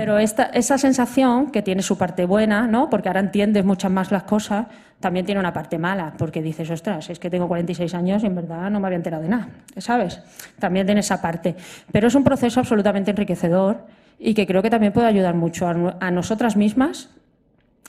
Pero 0.00 0.18
esta, 0.18 0.44
esa 0.44 0.78
sensación, 0.78 1.50
que 1.50 1.60
tiene 1.60 1.82
su 1.82 1.98
parte 1.98 2.24
buena, 2.24 2.66
¿no? 2.66 2.88
porque 2.88 3.10
ahora 3.10 3.20
entiendes 3.20 3.66
muchas 3.66 3.90
más 3.90 4.10
las 4.10 4.22
cosas, 4.22 4.64
también 4.98 5.26
tiene 5.26 5.38
una 5.38 5.52
parte 5.52 5.76
mala, 5.76 6.14
porque 6.16 6.40
dices, 6.40 6.70
ostras, 6.70 7.10
es 7.10 7.18
que 7.18 7.28
tengo 7.28 7.46
46 7.46 7.92
años 7.92 8.22
y 8.22 8.26
en 8.26 8.34
verdad 8.34 8.70
no 8.70 8.80
me 8.80 8.86
había 8.86 8.96
enterado 8.96 9.22
de 9.22 9.28
nada, 9.28 9.48
¿sabes? 9.76 10.22
También 10.58 10.86
tiene 10.86 11.00
esa 11.00 11.20
parte. 11.20 11.54
Pero 11.92 12.08
es 12.08 12.14
un 12.14 12.24
proceso 12.24 12.60
absolutamente 12.60 13.10
enriquecedor 13.10 13.88
y 14.18 14.32
que 14.32 14.46
creo 14.46 14.62
que 14.62 14.70
también 14.70 14.94
puede 14.94 15.06
ayudar 15.06 15.34
mucho 15.34 15.68
a, 15.68 16.10
nosotras 16.10 16.56
mismas, 16.56 17.10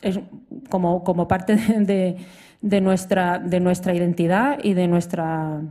es 0.02 0.20
como, 0.68 1.30
parte 1.30 1.56
de 2.62 2.82
nuestra, 2.82 3.40
de 3.40 3.62
nuestra 3.62 3.96
identidad 3.96 4.60
y 4.62 4.74
de 4.74 4.90
nuestra, 4.90 5.62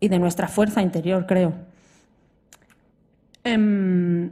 y 0.00 0.08
de 0.08 0.18
nuestra 0.18 0.48
fuerza 0.48 0.82
interior, 0.82 1.24
creo. 1.24 1.52
Em, 3.44 4.30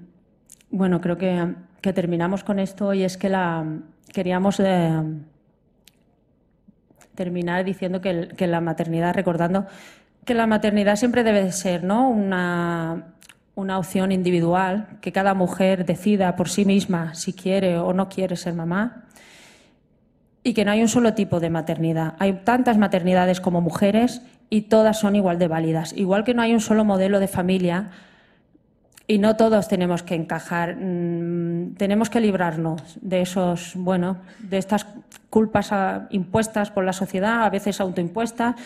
bueno, 0.77 1.01
creo 1.01 1.17
que, 1.19 1.55
terminamos 1.93 2.43
con 2.43 2.59
esto 2.59 2.95
y 2.95 3.05
es 3.05 3.17
que 3.17 3.29
la, 3.29 3.65
queríamos 4.13 4.59
eh, 4.59 4.91
terminar 7.15 7.65
diciendo 7.65 8.01
que, 8.01 8.47
la 8.47 8.61
maternidad, 8.61 9.15
recordando 9.15 9.67
que 10.25 10.35
la 10.35 10.49
maternidad 10.49 10.97
siempre 10.97 11.23
debe 11.23 11.45
de 11.45 11.53
ser 11.53 11.85
¿no? 11.85 12.09
una 12.11 13.79
opción 13.79 14.11
individual, 14.11 14.99
que 15.01 15.13
cada 15.13 15.35
mujer 15.35 15.87
decida 15.87 16.35
por 16.35 16.49
sí 16.49 16.65
misma 16.65 17.15
si 17.15 17.33
quiere 17.33 17.79
o 17.79 17.93
no 17.93 18.09
quiere 18.09 18.35
ser 18.35 18.55
mamá 18.55 19.05
y 20.47 20.55
que 20.55 20.65
no 20.65 20.71
hay 20.71 20.81
un 20.81 20.89
solo 20.89 21.13
tipo 21.15 21.41
de 21.41 21.51
maternidad. 21.51 22.15
Hay 22.21 22.35
tantas 22.45 22.79
maternidades 22.79 23.41
como 23.41 23.61
mujeres 23.61 24.23
y 24.49 24.63
todas 24.63 25.01
son 25.01 25.17
igual 25.17 25.41
de 25.41 25.49
válidas. 25.49 25.93
Igual 25.93 26.23
que 26.23 26.35
no 26.35 26.43
hay 26.43 26.53
un 26.55 26.61
solo 26.61 26.85
modelo 26.85 27.19
de 27.19 27.27
familia 27.27 27.91
y 29.09 29.19
no 29.19 29.37
todos 29.37 29.69
tenemos 29.69 30.03
que 30.03 30.15
encajar, 30.15 30.77
mm, 30.77 31.75
tenemos 31.77 32.11
que 32.11 32.21
librarnos 32.21 32.99
de 33.01 33.21
esos, 33.21 33.73
bueno, 33.77 34.19
de 34.41 34.59
estas 34.59 34.87
culpas 35.31 35.73
ah, 35.73 36.09
impuestas 36.11 36.71
por 36.71 36.85
la 36.85 36.93
sociedad, 36.93 37.45
a 37.45 37.51
veces 37.51 37.81
autoimpuestas, 37.81 38.57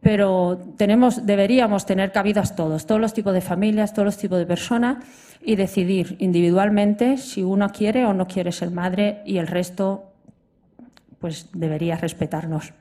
pero 0.00 0.58
tenemos, 0.76 1.26
deberíamos 1.26 1.84
tener 1.84 2.12
cabidas 2.12 2.54
todos, 2.54 2.86
todos 2.86 3.00
los 3.00 3.12
tipos 3.12 3.32
de 3.32 3.40
familias, 3.40 3.92
todos 3.92 4.06
los 4.06 4.18
tipos 4.18 4.38
de 4.38 4.46
personas 4.46 4.98
y 5.42 5.56
decidir 5.56 6.16
individualmente 6.20 7.16
si 7.16 7.42
uno 7.42 7.70
quiere 7.70 8.04
o 8.06 8.14
no 8.14 8.28
quiere 8.28 8.52
ser 8.52 8.70
madre 8.70 9.22
y 9.24 9.38
el 9.38 9.46
resto 9.46 10.12
pues 11.18 11.48
debería 11.52 11.96
respetarnos. 11.96 12.72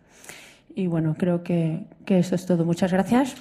Y 0.76 0.88
bueno, 0.88 1.16
creo 1.18 1.42
que, 1.42 1.86
que 2.06 2.20
eso 2.20 2.36
es 2.36 2.46
todo. 2.46 2.66
Muchas 2.66 2.92
gracias. 2.92 3.36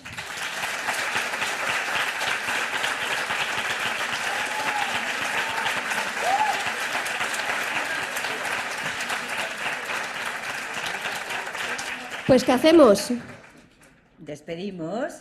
Pues, 12.35 12.43
¿qué 12.43 12.51
hacemos? 12.51 13.12
Despedimos. 14.18 15.14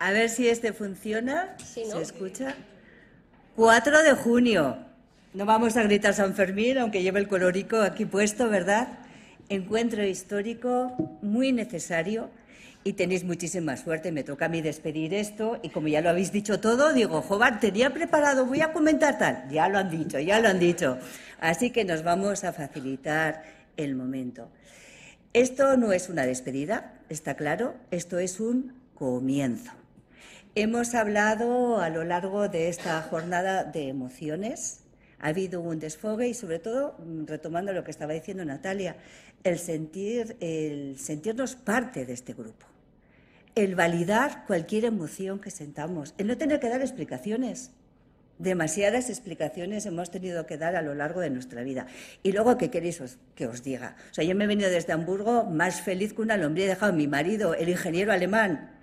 A 0.00 0.10
ver 0.10 0.28
si 0.28 0.48
este 0.48 0.72
funciona. 0.72 1.54
¿Se 1.64 2.02
escucha? 2.02 2.56
4 3.54 4.02
de 4.02 4.10
junio. 4.14 4.76
No 5.34 5.46
vamos 5.46 5.76
a 5.76 5.84
gritar 5.84 6.14
San 6.14 6.34
Fermín, 6.34 6.78
aunque 6.78 7.00
lleve 7.00 7.20
el 7.20 7.28
colorico 7.28 7.80
aquí 7.80 8.06
puesto, 8.06 8.48
¿verdad? 8.48 8.88
Encuentro 9.50 10.04
histórico 10.04 10.96
muy 11.22 11.52
necesario 11.52 12.28
y 12.82 12.94
tenéis 12.94 13.22
muchísima 13.22 13.76
suerte. 13.76 14.10
Me 14.10 14.24
toca 14.24 14.46
a 14.46 14.48
mí 14.48 14.62
despedir 14.62 15.14
esto 15.14 15.60
y 15.62 15.68
como 15.68 15.86
ya 15.86 16.00
lo 16.00 16.10
habéis 16.10 16.32
dicho 16.32 16.58
todo, 16.58 16.92
digo, 16.92 17.22
Jovan, 17.22 17.60
tenía 17.60 17.94
preparado, 17.94 18.46
voy 18.46 18.62
a 18.62 18.72
comentar 18.72 19.16
tal. 19.16 19.48
Ya 19.48 19.68
lo 19.68 19.78
han 19.78 19.90
dicho, 19.90 20.18
ya 20.18 20.40
lo 20.40 20.48
han 20.48 20.58
dicho. 20.58 20.98
Así 21.38 21.70
que 21.70 21.84
nos 21.84 22.02
vamos 22.02 22.42
a 22.42 22.52
facilitar 22.52 23.44
el 23.76 23.94
momento. 23.94 24.50
Esto 25.36 25.76
no 25.76 25.92
es 25.92 26.08
una 26.08 26.24
despedida, 26.24 26.94
está 27.10 27.34
claro, 27.34 27.74
esto 27.90 28.18
es 28.18 28.40
un 28.40 28.72
comienzo. 28.94 29.70
Hemos 30.54 30.94
hablado 30.94 31.78
a 31.78 31.90
lo 31.90 32.04
largo 32.04 32.48
de 32.48 32.70
esta 32.70 33.02
jornada 33.02 33.62
de 33.62 33.88
emociones, 33.88 34.80
ha 35.18 35.28
habido 35.28 35.60
un 35.60 35.78
desfogue 35.78 36.26
y 36.26 36.32
sobre 36.32 36.58
todo, 36.58 36.96
mm, 37.04 37.26
retomando 37.26 37.74
lo 37.74 37.84
que 37.84 37.90
estaba 37.90 38.14
diciendo 38.14 38.46
Natalia, 38.46 38.96
el, 39.44 39.58
sentir, 39.58 40.38
el 40.40 40.98
sentirnos 40.98 41.54
parte 41.54 42.06
de 42.06 42.14
este 42.14 42.32
grupo, 42.32 42.64
el 43.54 43.74
validar 43.74 44.46
cualquier 44.46 44.86
emoción 44.86 45.38
que 45.38 45.50
sentamos, 45.50 46.14
el 46.16 46.28
no 46.28 46.38
tener 46.38 46.60
que 46.60 46.70
dar 46.70 46.80
explicaciones, 46.80 47.72
Demasiadas 48.38 49.08
explicaciones 49.08 49.86
hemos 49.86 50.10
tenido 50.10 50.46
que 50.46 50.58
dar 50.58 50.76
a 50.76 50.82
lo 50.82 50.94
largo 50.94 51.20
de 51.20 51.30
nuestra 51.30 51.62
vida. 51.62 51.86
Y 52.22 52.32
luego, 52.32 52.58
¿qué 52.58 52.70
queréis 52.70 53.00
que 53.34 53.46
os 53.46 53.62
diga? 53.62 53.96
O 54.10 54.14
sea, 54.14 54.24
yo 54.24 54.34
me 54.34 54.44
he 54.44 54.46
venido 54.46 54.68
desde 54.68 54.92
Hamburgo 54.92 55.44
más 55.44 55.80
feliz 55.80 56.12
que 56.12 56.22
una 56.22 56.36
lombriz. 56.36 56.66
He 56.66 56.68
dejado 56.68 56.92
a 56.92 56.96
mi 56.96 57.06
marido, 57.06 57.54
el 57.54 57.68
ingeniero 57.68 58.12
alemán, 58.12 58.76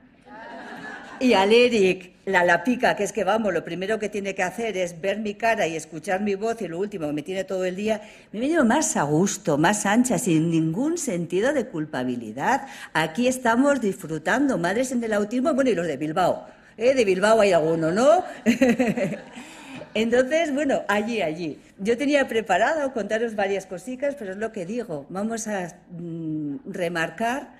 y 1.19 1.33
al 1.35 1.53
Eric, 1.53 2.11
la 2.25 2.43
lapica, 2.43 2.95
que 2.95 3.03
es 3.03 3.13
que 3.13 3.23
vamos, 3.23 3.53
lo 3.53 3.63
primero 3.63 3.99
que 3.99 4.09
tiene 4.09 4.35
que 4.35 4.43
hacer 4.43 4.75
es 4.75 4.99
ver 4.99 5.19
mi 5.19 5.35
cara 5.35 5.67
y 5.67 5.75
escuchar 5.75 6.21
mi 6.21 6.35
voz 6.35 6.61
y 6.61 6.67
lo 6.67 6.79
último 6.79 7.07
que 7.07 7.13
me 7.13 7.21
tiene 7.21 7.43
todo 7.43 7.63
el 7.63 7.75
día, 7.75 8.01
me 8.31 8.39
he 8.39 8.41
venido 8.41 8.65
más 8.65 8.97
a 8.97 9.03
gusto, 9.03 9.57
más 9.57 9.85
ancha, 9.85 10.17
sin 10.17 10.49
ningún 10.49 10.97
sentido 10.97 11.53
de 11.53 11.67
culpabilidad. 11.67 12.67
Aquí 12.93 13.27
estamos 13.27 13.79
disfrutando, 13.79 14.57
madres 14.57 14.91
en 14.91 15.03
el 15.03 15.13
autismo, 15.13 15.53
bueno, 15.53 15.69
y 15.69 15.75
los 15.75 15.87
de 15.87 15.97
Bilbao. 15.97 16.45
¿Eh? 16.77 16.93
De 16.93 17.05
Bilbao 17.05 17.41
hay 17.41 17.51
alguno, 17.51 17.91
¿no? 17.91 18.23
Entonces, 19.93 20.53
bueno, 20.53 20.81
allí, 20.87 21.21
allí. 21.21 21.59
Yo 21.77 21.97
tenía 21.97 22.27
preparado 22.27 22.93
contaros 22.93 23.35
varias 23.35 23.65
cositas, 23.67 24.15
pero 24.15 24.31
es 24.31 24.37
lo 24.37 24.51
que 24.51 24.65
digo. 24.65 25.05
Vamos 25.09 25.47
a 25.47 25.75
mm, 25.91 26.57
remarcar 26.65 27.53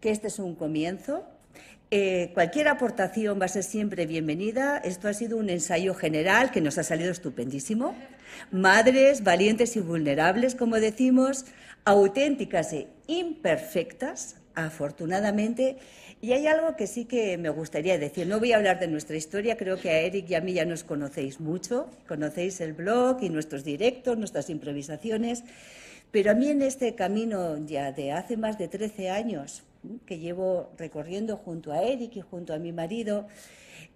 que 0.00 0.10
este 0.10 0.28
es 0.28 0.38
un 0.38 0.54
comienzo. 0.54 1.24
Eh, 1.90 2.30
cualquier 2.34 2.68
aportación 2.68 3.40
va 3.40 3.46
a 3.46 3.48
ser 3.48 3.64
siempre 3.64 4.06
bienvenida. 4.06 4.78
Esto 4.78 5.08
ha 5.08 5.14
sido 5.14 5.36
un 5.36 5.50
ensayo 5.50 5.94
general 5.94 6.52
que 6.52 6.60
nos 6.60 6.78
ha 6.78 6.84
salido 6.84 7.10
estupendísimo. 7.10 7.96
Madres 8.52 9.24
valientes 9.24 9.74
y 9.74 9.80
vulnerables, 9.80 10.54
como 10.54 10.76
decimos, 10.76 11.46
auténticas 11.84 12.72
e 12.72 12.86
imperfectas, 13.08 14.36
afortunadamente, 14.54 15.78
y 16.22 16.32
hay 16.32 16.46
algo 16.46 16.76
que 16.76 16.86
sí 16.86 17.06
que 17.06 17.38
me 17.38 17.48
gustaría 17.48 17.98
decir. 17.98 18.26
No 18.26 18.38
voy 18.38 18.52
a 18.52 18.56
hablar 18.56 18.78
de 18.78 18.88
nuestra 18.88 19.16
historia, 19.16 19.56
creo 19.56 19.78
que 19.78 19.90
a 19.90 20.00
Eric 20.00 20.28
y 20.28 20.34
a 20.34 20.40
mí 20.40 20.52
ya 20.52 20.64
nos 20.64 20.84
conocéis 20.84 21.40
mucho, 21.40 21.88
conocéis 22.06 22.60
el 22.60 22.74
blog 22.74 23.22
y 23.22 23.30
nuestros 23.30 23.64
directos, 23.64 24.18
nuestras 24.18 24.50
improvisaciones, 24.50 25.44
pero 26.10 26.32
a 26.32 26.34
mí 26.34 26.48
en 26.48 26.62
este 26.62 26.94
camino 26.94 27.56
ya 27.64 27.92
de 27.92 28.12
hace 28.12 28.36
más 28.36 28.58
de 28.58 28.68
13 28.68 29.10
años 29.10 29.62
que 30.06 30.18
llevo 30.18 30.72
recorriendo 30.76 31.36
junto 31.36 31.72
a 31.72 31.82
Eric 31.82 32.16
y 32.16 32.20
junto 32.20 32.52
a 32.52 32.58
mi 32.58 32.72
marido, 32.72 33.26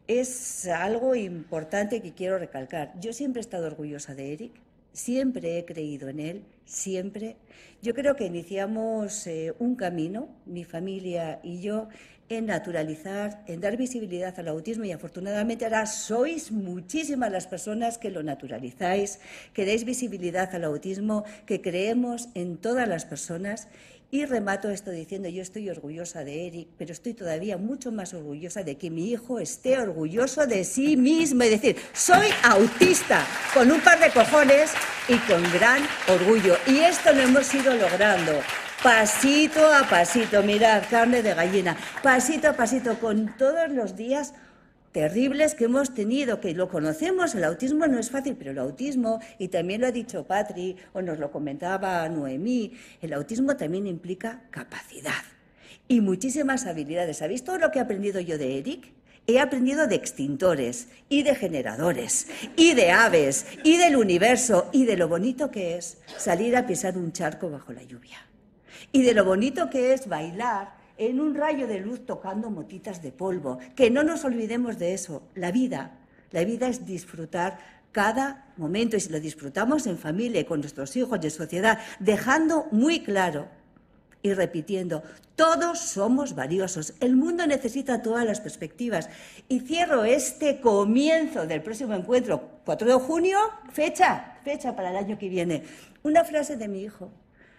es 0.06 0.66
algo 0.66 1.14
importante 1.14 2.00
que 2.00 2.12
quiero 2.12 2.38
recalcar. 2.38 2.92
Yo 3.00 3.12
siempre 3.12 3.40
he 3.40 3.42
estado 3.42 3.66
orgullosa 3.66 4.14
de 4.14 4.32
Eric, 4.32 4.52
siempre 4.92 5.58
he 5.58 5.64
creído 5.64 6.08
en 6.08 6.20
él, 6.20 6.44
siempre. 6.64 7.36
Yo 7.82 7.94
creo 7.94 8.16
que 8.16 8.24
iniciamos 8.24 9.26
eh, 9.26 9.52
un 9.58 9.76
camino, 9.76 10.28
mi 10.46 10.64
familia 10.64 11.40
y 11.42 11.60
yo, 11.60 11.88
en 12.28 12.46
naturalizar, 12.46 13.42
en 13.46 13.60
dar 13.60 13.76
visibilidad 13.76 14.38
al 14.38 14.48
autismo 14.48 14.84
y 14.84 14.92
afortunadamente 14.92 15.64
ahora 15.64 15.86
sois 15.86 16.50
muchísimas 16.50 17.30
las 17.30 17.46
personas 17.46 17.98
que 17.98 18.10
lo 18.10 18.22
naturalizáis, 18.22 19.20
que 19.52 19.66
dais 19.66 19.84
visibilidad 19.84 20.54
al 20.54 20.64
autismo, 20.64 21.24
que 21.46 21.60
creemos 21.60 22.28
en 22.34 22.56
todas 22.56 22.88
las 22.88 23.04
personas 23.04 23.68
y 24.14 24.26
remato 24.26 24.70
esto 24.70 24.92
diciendo, 24.92 25.28
yo 25.28 25.42
estoy 25.42 25.68
orgullosa 25.68 26.22
de 26.22 26.46
Eric, 26.46 26.68
pero 26.78 26.92
estoy 26.92 27.14
todavía 27.14 27.58
mucho 27.58 27.90
más 27.90 28.14
orgullosa 28.14 28.62
de 28.62 28.76
que 28.76 28.88
mi 28.88 29.10
hijo 29.10 29.40
esté 29.40 29.76
orgulloso 29.76 30.46
de 30.46 30.62
sí 30.62 30.96
mismo. 30.96 31.42
Es 31.42 31.50
decir, 31.50 31.76
soy 31.92 32.28
autista 32.44 33.26
con 33.52 33.72
un 33.72 33.80
par 33.80 33.98
de 33.98 34.10
cojones 34.10 34.70
y 35.08 35.16
con 35.26 35.42
gran 35.52 35.82
orgullo. 36.06 36.56
Y 36.68 36.78
esto 36.78 37.12
lo 37.12 37.22
hemos 37.22 37.52
ido 37.54 37.74
logrando 37.74 38.40
pasito 38.82 39.60
a 39.72 39.88
pasito, 39.88 40.42
mirad, 40.42 40.82
carne 40.90 41.22
de 41.22 41.34
gallina, 41.34 41.76
pasito 42.02 42.48
a 42.48 42.52
pasito, 42.52 42.98
con 42.98 43.36
todos 43.36 43.70
los 43.70 43.96
días 43.96 44.34
terribles 44.92 45.54
que 45.54 45.64
hemos 45.64 45.92
tenido, 45.92 46.40
que 46.40 46.54
lo 46.54 46.68
conocemos, 46.68 47.34
el 47.34 47.44
autismo 47.44 47.86
no 47.86 47.98
es 47.98 48.10
fácil, 48.10 48.36
pero 48.36 48.52
el 48.52 48.58
autismo, 48.58 49.20
y 49.38 49.48
también 49.48 49.80
lo 49.80 49.88
ha 49.88 49.92
dicho 49.92 50.24
Patri, 50.24 50.76
o 50.92 51.02
nos 51.02 51.18
lo 51.18 51.32
comentaba 51.32 52.08
Noemí, 52.08 52.72
el 53.02 53.12
autismo 53.12 53.56
también 53.56 53.86
implica 53.86 54.42
capacidad 54.50 55.24
y 55.88 56.00
muchísimas 56.00 56.66
habilidades. 56.66 57.22
¿Habéis 57.22 57.44
todo 57.44 57.58
lo 57.58 57.70
que 57.70 57.78
he 57.78 57.82
aprendido 57.82 58.20
yo 58.20 58.38
de 58.38 58.58
Eric? 58.58 58.92
He 59.26 59.40
aprendido 59.40 59.86
de 59.86 59.96
extintores 59.96 60.88
y 61.08 61.22
de 61.22 61.34
generadores 61.34 62.28
y 62.56 62.74
de 62.74 62.90
aves 62.92 63.46
y 63.64 63.78
del 63.78 63.96
universo 63.96 64.68
y 64.70 64.84
de 64.84 64.96
lo 64.96 65.08
bonito 65.08 65.50
que 65.50 65.76
es 65.76 65.98
salir 66.18 66.56
a 66.56 66.66
pisar 66.66 66.98
un 66.98 67.12
charco 67.12 67.50
bajo 67.50 67.72
la 67.72 67.82
lluvia 67.82 68.23
y 68.92 69.02
de 69.02 69.14
lo 69.14 69.24
bonito 69.24 69.70
que 69.70 69.92
es 69.92 70.08
bailar 70.08 70.74
en 70.96 71.20
un 71.20 71.34
rayo 71.34 71.66
de 71.66 71.80
luz 71.80 72.06
tocando 72.06 72.50
motitas 72.50 73.02
de 73.02 73.12
polvo. 73.12 73.58
Que 73.74 73.90
no 73.90 74.02
nos 74.02 74.24
olvidemos 74.24 74.78
de 74.78 74.94
eso. 74.94 75.22
La 75.34 75.50
vida, 75.50 75.98
la 76.30 76.44
vida 76.44 76.68
es 76.68 76.86
disfrutar 76.86 77.58
cada 77.92 78.52
momento 78.56 78.96
y 78.96 79.00
si 79.00 79.10
lo 79.10 79.20
disfrutamos 79.20 79.86
en 79.86 79.98
familia 79.98 80.44
con 80.46 80.60
nuestros 80.60 80.96
hijos 80.96 81.18
y 81.22 81.26
en 81.26 81.30
sociedad, 81.30 81.78
dejando 82.00 82.66
muy 82.72 83.04
claro 83.04 83.48
y 84.20 84.32
repitiendo, 84.32 85.02
todos 85.36 85.78
somos 85.78 86.34
valiosos. 86.34 86.94
El 87.00 87.14
mundo 87.14 87.46
necesita 87.46 88.02
todas 88.02 88.24
las 88.24 88.40
perspectivas. 88.40 89.10
Y 89.48 89.60
cierro 89.60 90.04
este 90.04 90.60
comienzo 90.60 91.46
del 91.46 91.62
próximo 91.62 91.94
encuentro, 91.94 92.50
4 92.64 92.88
de 92.88 92.94
junio, 92.94 93.38
fecha, 93.70 94.38
fecha 94.42 94.74
para 94.74 94.90
el 94.90 94.96
año 94.96 95.18
que 95.18 95.28
viene. 95.28 95.64
Una 96.02 96.24
frase 96.24 96.56
de 96.56 96.68
mi 96.68 96.82
hijo, 96.82 97.12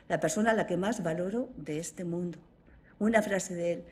la 0.08 0.20
persona 0.20 0.52
a 0.52 0.54
la 0.54 0.68
que 0.68 0.78
más 0.78 1.04
valoro 1.04 1.50
de 1.58 1.80
este 1.80 2.04
mundo. 2.04 2.40
Una 3.00 3.22
frase 3.22 3.56
de 3.56 3.74
él. 3.74 3.84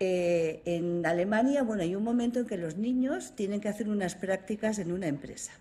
Eh, 0.00 0.62
en 0.64 1.06
Alemania, 1.06 1.62
bueno, 1.62 1.82
hay 1.82 1.94
un 1.94 2.02
momento 2.02 2.40
en 2.40 2.46
que 2.46 2.56
los 2.56 2.76
niños 2.76 3.34
tienen 3.36 3.60
que 3.60 3.68
hacer 3.68 3.88
unas 3.88 4.14
prácticas 4.14 4.78
en 4.78 4.92
una 4.92 5.06
empresa. 5.06 5.52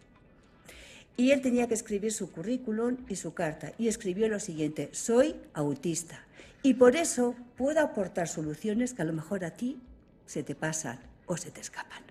Y 1.18 1.32
él 1.32 1.42
tenía 1.42 1.68
que 1.68 1.74
escribir 1.74 2.12
su 2.12 2.32
currículum 2.32 2.98
y 3.08 3.16
su 3.16 3.34
carta. 3.34 3.74
Y 3.78 3.88
escribió 3.88 4.28
lo 4.30 4.40
siguiente, 4.40 4.90
soy 4.94 5.36
autista. 5.54 6.26
Y 6.64 6.76
por 6.76 6.96
eso 6.96 7.36
puedo 7.58 7.82
aportar 7.82 8.28
soluciones 8.28 8.94
que 8.94 9.02
a 9.02 9.06
lo 9.06 9.14
mejor 9.14 9.46
a 9.46 9.52
ti 9.52 9.80
se 10.26 10.44
te 10.44 10.56
pasan 10.56 11.00
o 11.26 11.38
se 11.38 11.52
te 11.52 11.62
escapan. 11.62 12.04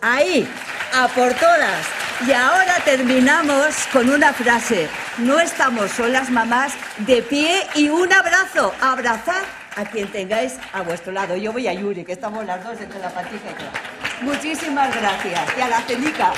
Ahí, 0.00 0.46
a 0.94 1.08
por 1.08 1.32
todas. 1.34 1.86
Y 2.26 2.32
ahora 2.32 2.76
terminamos 2.84 3.74
con 3.92 4.08
una 4.10 4.32
frase. 4.32 4.88
No 5.18 5.38
estamos 5.38 5.90
solas, 5.92 6.30
mamás, 6.30 6.72
de 6.98 7.22
pie 7.22 7.66
y 7.74 7.88
un 7.88 8.12
abrazo. 8.12 8.74
Abrazar 8.80 9.42
a 9.76 9.84
quien 9.84 10.08
tengáis 10.10 10.54
a 10.72 10.82
vuestro 10.82 11.12
lado. 11.12 11.36
Yo 11.36 11.52
voy 11.52 11.68
a 11.68 11.72
Yuri, 11.72 12.04
que 12.04 12.12
estamos 12.12 12.44
las 12.44 12.62
dos 12.64 12.80
entre 12.80 12.98
la 12.98 13.10
patija 13.10 13.50
y 13.56 13.62
yo. 13.62 14.26
Muchísimas 14.32 14.94
gracias. 14.94 15.40
Y 15.56 15.60
a 15.60 15.68
la 15.68 15.80
cenica. 15.82 16.32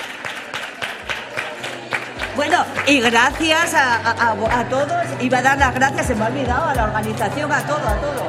Bueno, 2.36 2.64
y 2.86 3.00
gracias 3.00 3.74
a- 3.74 4.30
a 4.32 4.64
todos. 4.68 5.04
Iba 5.20 5.38
a 5.38 5.42
dar 5.42 5.58
las 5.58 5.74
gracias, 5.74 6.06
se 6.06 6.14
me 6.14 6.24
ha 6.24 6.28
olvidado, 6.28 6.68
a 6.68 6.74
la 6.74 6.84
organización, 6.84 7.50
a 7.52 7.62
todo, 7.66 7.88
a 7.88 7.94
todo. 8.00 8.28